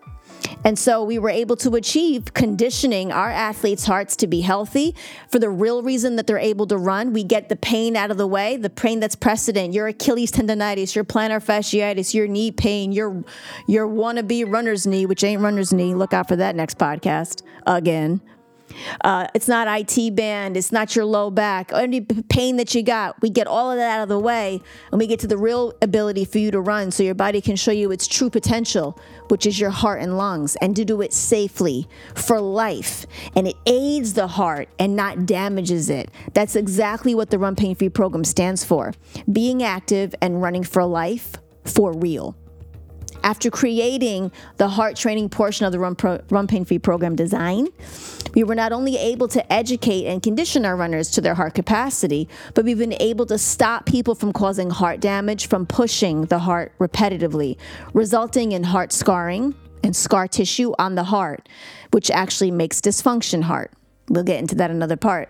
And 0.65 0.79
so 0.79 1.03
we 1.03 1.19
were 1.19 1.31
able 1.31 1.57
to 1.57 1.75
achieve 1.75 2.35
conditioning 2.35 3.13
our 3.13 3.31
athletes' 3.31 3.85
hearts 3.85 4.17
to 4.17 4.27
be 4.27 4.41
healthy 4.41 4.95
for 5.29 5.39
the 5.39 5.51
real 5.51 5.83
reason 5.83 6.17
that 6.17 6.27
they're 6.27 6.39
able 6.39 6.67
to 6.69 6.77
run. 6.77 7.13
We 7.13 7.25
get 7.25 7.49
the 7.49 7.57
pain 7.57 7.97
out 7.97 8.11
of 8.11 8.17
the 8.17 8.27
way, 8.27 8.57
the 8.57 8.71
pain 8.71 9.01
that's 9.01 9.17
precedent, 9.17 9.75
your 9.75 9.89
Achilles 9.89 10.31
tendonitis, 10.33 10.95
your 10.95 11.05
plantar 11.05 11.45
fasciitis, 11.45 12.15
your 12.15 12.27
knee 12.27 12.51
pain, 12.51 12.93
your 12.93 13.25
your 13.67 13.89
wannabe 13.89 14.51
runner's 14.51 14.87
knee, 14.87 15.07
which 15.07 15.25
ain't 15.25 15.43
runner's 15.43 15.73
knee. 15.73 15.95
Look 15.95 16.13
out 16.13 16.29
for 16.29 16.37
that 16.37 16.57
next 16.57 16.79
podcast 16.79 17.43
again. 17.67 18.21
Uh, 19.03 19.27
it's 19.35 19.49
not 19.49 19.69
IT 19.69 20.15
band. 20.15 20.57
It's 20.57 20.73
not 20.73 20.95
your 20.97 21.05
low 21.05 21.31
back. 21.31 21.73
Any 21.73 22.01
pain 22.01 22.57
that 22.57 22.75
you 22.75 22.83
got, 22.83 23.21
we 23.23 23.31
get 23.31 23.47
all 23.47 23.71
of 23.71 23.77
that 23.79 23.99
out 23.99 24.03
of 24.03 24.09
the 24.09 24.19
way 24.19 24.61
and 24.91 24.99
we 24.99 25.07
get 25.07 25.21
to 25.21 25.27
the 25.27 25.37
real 25.37 25.75
ability 25.83 26.25
for 26.25 26.39
you 26.39 26.51
to 26.51 26.61
run 26.61 26.91
so 26.91 27.03
your 27.03 27.15
body 27.15 27.41
can 27.41 27.57
show 27.57 27.71
you 27.71 27.91
its 27.91 28.07
true 28.07 28.31
potential, 28.31 28.99
which 29.29 29.47
is 29.47 29.59
your 29.59 29.71
heart 29.71 30.01
and 30.01 30.17
lungs, 30.17 30.57
and 30.57 30.77
to 30.77 30.85
do 30.85 31.01
it 31.03 31.13
safely 31.13 31.89
for 32.15 32.41
life. 32.41 33.07
And 33.37 33.47
it 33.49 33.57
aids 33.67 34.15
the 34.15 34.27
heart 34.27 34.69
and 34.79 34.97
not 34.97 35.27
damages 35.27 35.91
it. 35.91 36.11
That's 36.35 36.57
exactly 36.57 37.15
what 37.15 37.31
the 37.31 37.39
Run 37.39 37.57
Pain 37.57 37.75
Free 37.75 37.89
program 37.89 38.25
stands 38.25 38.65
for 38.65 38.93
being 39.31 39.63
active 39.63 40.15
and 40.21 40.43
running 40.43 40.65
for 40.65 40.85
life 40.85 41.37
for 41.65 41.93
real. 41.93 42.37
After 43.23 43.51
creating 43.51 44.33
the 44.57 44.69
heart 44.69 44.97
training 44.97 45.29
portion 45.29 45.65
of 45.65 45.73
the 45.73 45.79
Run, 45.79 45.95
Pro, 45.95 46.21
Run 46.29 46.47
Pain 46.47 46.65
Free 46.65 46.79
program 46.79 47.15
design, 47.15 47.69
we 48.35 48.43
were 48.43 48.55
not 48.55 48.73
only 48.73 48.97
able 48.97 49.29
to 49.29 49.53
educate 49.53 50.07
and 50.07 50.23
condition 50.23 50.65
our 50.65 50.77
runners 50.77 51.11
to 51.13 51.21
their 51.21 51.35
heart 51.35 51.55
capacity, 51.55 52.29
but 52.55 52.65
we've 52.65 52.79
been 52.79 52.97
able 53.01 53.27
to 53.27 53.39
stop 53.39 53.87
people 53.87 54.15
from 54.15 54.33
causing 54.33 54.71
heart 54.71 55.01
damage 55.01 55.47
from 55.47 55.67
pushing 55.67 56.25
the 56.27 56.41
heart 56.41 56.73
repetitively, 56.79 57.57
resulting 57.93 58.53
in 58.53 58.65
heart 58.65 58.93
scarring 58.93 59.55
and 59.85 59.95
scar 59.95 60.27
tissue 60.27 60.73
on 60.79 60.95
the 60.95 61.05
heart, 61.05 61.49
which 61.91 62.11
actually 62.11 62.51
makes 62.51 62.81
dysfunction 62.81 63.43
heart. 63.43 63.71
We'll 64.09 64.25
get 64.25 64.39
into 64.39 64.55
that 64.57 64.71
another 64.71 64.97
part. 64.97 65.29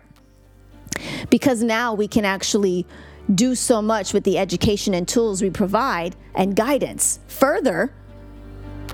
Because 1.31 1.62
now 1.62 1.94
we 1.94 2.07
can 2.07 2.24
actually 2.24 2.87
do 3.35 3.54
so 3.54 3.80
much 3.80 4.12
with 4.12 4.24
the 4.24 4.38
education 4.38 4.94
and 4.94 5.06
tools 5.06 5.42
we 5.42 5.50
provide 5.50 6.16
and 6.35 6.56
guidance. 6.56 7.20
Further, 7.28 7.94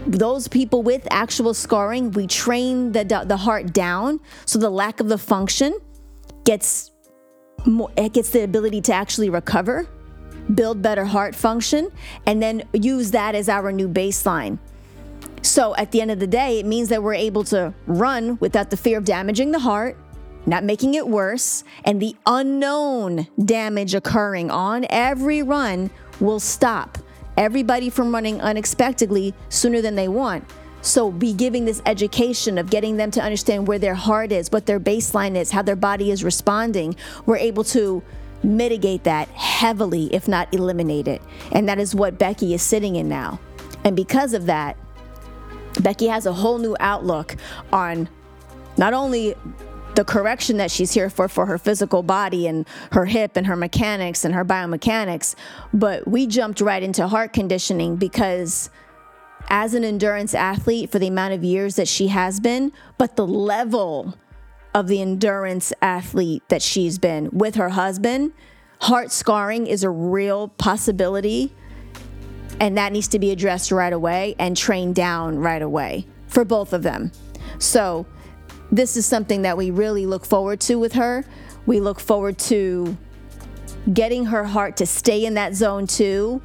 those 0.07 0.49
people 0.49 0.83
with 0.83 1.07
actual 1.11 1.55
scarring, 1.55 2.13
we 2.13 2.27
train 2.27 2.93
the, 2.93 3.25
the 3.27 3.37
heart 3.37 3.73
down 3.73 4.21
so 4.45 4.59
the 4.59 4.71
lack 4.71 5.01
of 5.01 5.09
the 5.09 5.19
function 5.19 5.79
gets 6.45 6.93
more, 7.67 7.91
it 7.97 8.13
gets 8.13 8.31
the 8.31 8.43
ability 8.45 8.81
to 8.83 8.93
actually 8.93 9.31
recover, 9.31 9.87
build 10.55 10.81
better 10.81 11.05
heart 11.05 11.35
function, 11.35 11.91
and 12.27 12.43
then 12.43 12.63
use 12.73 13.11
that 13.11 13.35
as 13.35 13.49
our 13.49 13.73
new 13.73 13.89
baseline. 13.89 14.59
So 15.43 15.75
at 15.77 15.93
the 15.93 16.01
end 16.01 16.11
of 16.11 16.21
the 16.21 16.27
day, 16.27 16.61
it 16.61 16.67
means 16.67 16.89
that 16.89 17.03
we're 17.03 17.15
able 17.15 17.45
to 17.45 17.75
run 17.87 18.39
without 18.41 18.71
the 18.71 18.77
fear 18.77 18.99
of 18.99 19.05
damaging 19.05 19.51
the 19.51 19.59
heart 19.59 19.97
not 20.49 20.65
making 20.65 20.95
it 20.95 21.07
worse, 21.07 21.63
and 21.85 22.01
the 22.01 22.17
unknown 22.27 23.29
damage 23.45 23.95
occurring 23.95 24.51
on 24.51 24.87
every 24.89 25.43
run 25.43 25.91
will 26.21 26.41
stop 26.41 26.99
everybody 27.37 27.91
from 27.91 28.13
running 28.13 28.41
unexpectedly 28.41 29.35
sooner 29.49 29.81
than 29.81 29.95
they 29.95 30.09
want. 30.09 30.45
So, 30.81 31.11
be 31.11 31.33
giving 31.33 31.65
this 31.65 31.83
education 31.87 32.57
of 32.57 32.71
getting 32.71 32.97
them 32.97 33.11
to 33.11 33.21
understand 33.21 33.67
where 33.67 33.79
their 33.79 33.95
heart 33.95 34.33
is, 34.33 34.51
what 34.51 34.67
their 34.67 34.81
baseline 34.81 35.37
is, 35.37 35.51
how 35.51 35.63
their 35.63 35.77
body 35.77 36.11
is 36.11 36.23
responding. 36.25 36.97
We're 37.27 37.37
able 37.37 37.65
to 37.65 38.03
mitigate 38.43 39.05
that 39.05 39.29
heavily, 39.29 40.13
if 40.15 40.29
not 40.29 40.53
eliminate 40.55 41.09
it. 41.09 41.21
And 41.53 41.69
that 41.69 41.79
is 41.79 41.95
what 41.95 42.19
Becki 42.19 42.55
is 42.55 42.63
sitting 42.63 42.97
in 42.97 43.09
now. 43.09 43.41
And 43.85 43.97
because 43.97 44.33
of 44.33 44.47
that, 44.47 44.77
Becki 45.75 46.09
has 46.09 46.27
a 46.27 46.33
whole 46.33 46.59
new 46.59 46.77
outlook 46.79 47.37
on 47.73 48.09
not 48.77 48.95
only 48.95 49.35
the 49.99 50.05
correction 50.05 50.59
that 50.59 50.71
she's 50.71 50.93
here 50.93 51.11
for 51.11 51.27
for 51.27 51.47
her 51.47 51.59
physical 51.59 52.05
body 52.05 52.47
and 52.47 52.69
her 52.93 53.05
hip 53.05 53.37
and 53.37 53.49
her 53.49 53.57
mechanics 53.57 54.25
and 54.25 54.33
her 54.33 54.45
biomechanics. 54.45 55.35
But 55.75 56.07
we 56.07 56.29
jumped 56.29 56.61
right 56.61 56.85
into 56.85 57.09
heart 57.09 57.33
conditioning 57.33 57.97
because 57.97 58.71
as 59.49 59.75
an 59.75 59.83
endurance 59.83 60.37
athlete 60.37 60.93
for 60.93 61.01
the 61.01 61.09
amount 61.09 61.35
of 61.35 61.43
years 61.43 61.75
that 61.75 61.89
she 61.89 62.09
has 62.09 62.39
been 62.39 62.71
but 62.97 63.17
the 63.17 63.27
level 63.27 64.15
of 64.73 64.87
the 64.87 65.03
endurance 65.03 65.73
athlete 65.83 66.45
that 66.49 66.63
she's 66.63 66.97
been 67.01 67.29
with 67.33 67.57
her 67.57 67.71
husband 67.71 68.33
heart 68.81 69.11
scarring 69.11 69.67
is 69.67 69.83
a 69.83 69.91
real 69.91 70.47
possibility. 70.47 71.53
And 72.61 72.79
that 72.79 72.93
needs 72.93 73.09
to 73.09 73.19
be 73.19 73.33
addressed 73.33 73.73
right 73.73 73.93
away 73.93 74.37
and 74.39 74.57
trained 74.57 74.95
down 74.95 75.41
right 75.41 75.63
away 75.63 76.07
for 76.29 76.45
both 76.45 76.73
of 76.73 76.85
them. 76.85 77.11
So 77.59 78.07
this 78.71 78.97
is 78.97 79.07
something 79.07 79.43
that 79.43 79.57
we 79.57 79.71
really 79.71 80.07
look 80.07 80.25
forward 80.25 80.61
to 80.61 80.79
with 80.79 80.93
her. 80.95 81.25
We 81.67 81.81
look 81.81 82.01
forward 82.01 82.39
to 82.39 82.97
getting 83.93 84.27
her 84.27 84.45
heart 84.45 84.77
to 84.79 84.87
stay 84.87 85.25
in 85.25 85.35
that 85.35 85.55
zone 85.55 85.87
two 85.87 86.43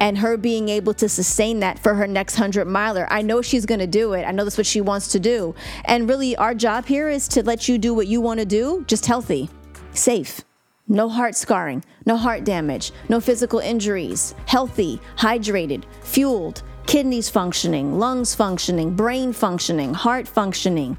and 0.00 0.18
her 0.18 0.36
being 0.36 0.68
able 0.68 0.94
to 0.94 1.08
sustain 1.08 1.60
that 1.60 1.78
for 1.78 1.94
her 1.94 2.06
next 2.06 2.34
100 2.34 2.66
miler. 2.66 3.06
I 3.10 3.22
know 3.22 3.40
she's 3.42 3.66
going 3.66 3.80
to 3.80 3.86
do 3.86 4.12
it. 4.12 4.24
I 4.24 4.30
know 4.30 4.44
that's 4.44 4.58
what 4.58 4.66
she 4.66 4.80
wants 4.80 5.08
to 5.12 5.20
do. 5.20 5.54
And 5.86 6.08
really, 6.08 6.36
our 6.36 6.54
job 6.54 6.86
here 6.86 7.08
is 7.08 7.28
to 7.28 7.42
let 7.42 7.68
you 7.68 7.78
do 7.78 7.94
what 7.94 8.06
you 8.06 8.20
want 8.20 8.40
to 8.40 8.46
do, 8.46 8.84
just 8.86 9.06
healthy, 9.06 9.48
safe. 9.92 10.42
No 10.88 11.08
heart 11.08 11.34
scarring, 11.34 11.82
no 12.04 12.16
heart 12.16 12.44
damage, 12.44 12.92
no 13.08 13.20
physical 13.20 13.58
injuries, 13.58 14.34
healthy, 14.46 15.00
hydrated, 15.16 15.84
fueled, 16.02 16.62
kidneys 16.86 17.28
functioning, 17.28 17.98
lungs 17.98 18.34
functioning, 18.34 18.94
brain 18.94 19.32
functioning, 19.32 19.92
heart 19.92 20.28
functioning 20.28 20.96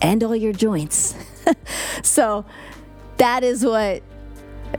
and 0.00 0.22
all 0.22 0.36
your 0.36 0.52
joints. 0.52 1.14
so 2.02 2.44
that 3.16 3.44
is 3.44 3.64
what 3.64 4.02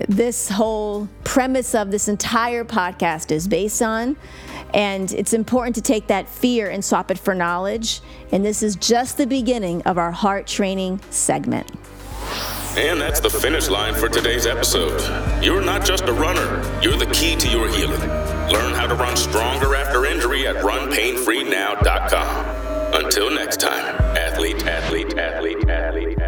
this 0.07 0.49
whole 0.49 1.07
premise 1.23 1.73
of 1.75 1.91
this 1.91 2.07
entire 2.07 2.63
podcast 2.63 3.31
is 3.31 3.47
based 3.47 3.81
on. 3.81 4.15
And 4.73 5.11
it's 5.11 5.33
important 5.33 5.75
to 5.75 5.81
take 5.81 6.07
that 6.07 6.29
fear 6.29 6.69
and 6.69 6.85
swap 6.85 7.11
it 7.11 7.17
for 7.17 7.33
knowledge. 7.33 8.01
And 8.31 8.45
this 8.45 8.61
is 8.61 8.75
just 8.75 9.17
the 9.17 9.25
beginning 9.25 9.81
of 9.83 9.97
our 9.97 10.11
heart 10.11 10.45
training 10.45 11.01
segment. 11.09 11.71
And 12.77 13.01
that's 13.01 13.19
the 13.19 13.29
finish 13.29 13.67
line 13.67 13.95
for 13.95 14.07
today's 14.07 14.45
episode. 14.45 15.01
You're 15.43 15.61
not 15.61 15.83
just 15.83 16.03
a 16.03 16.13
runner, 16.13 16.61
you're 16.81 16.97
the 16.97 17.07
key 17.07 17.35
to 17.35 17.49
your 17.49 17.67
healing. 17.67 17.99
Learn 17.99 18.73
how 18.73 18.87
to 18.87 18.95
run 18.95 19.17
stronger 19.17 19.75
after 19.75 20.05
injury 20.05 20.47
at 20.47 20.55
runpainfreenow.com. 20.57 23.03
Until 23.03 23.31
next 23.31 23.59
time, 23.59 23.95
athlete, 24.39 24.65
athlete, 24.65 25.19
athlete, 25.19 25.69
athlete. 25.69 26.18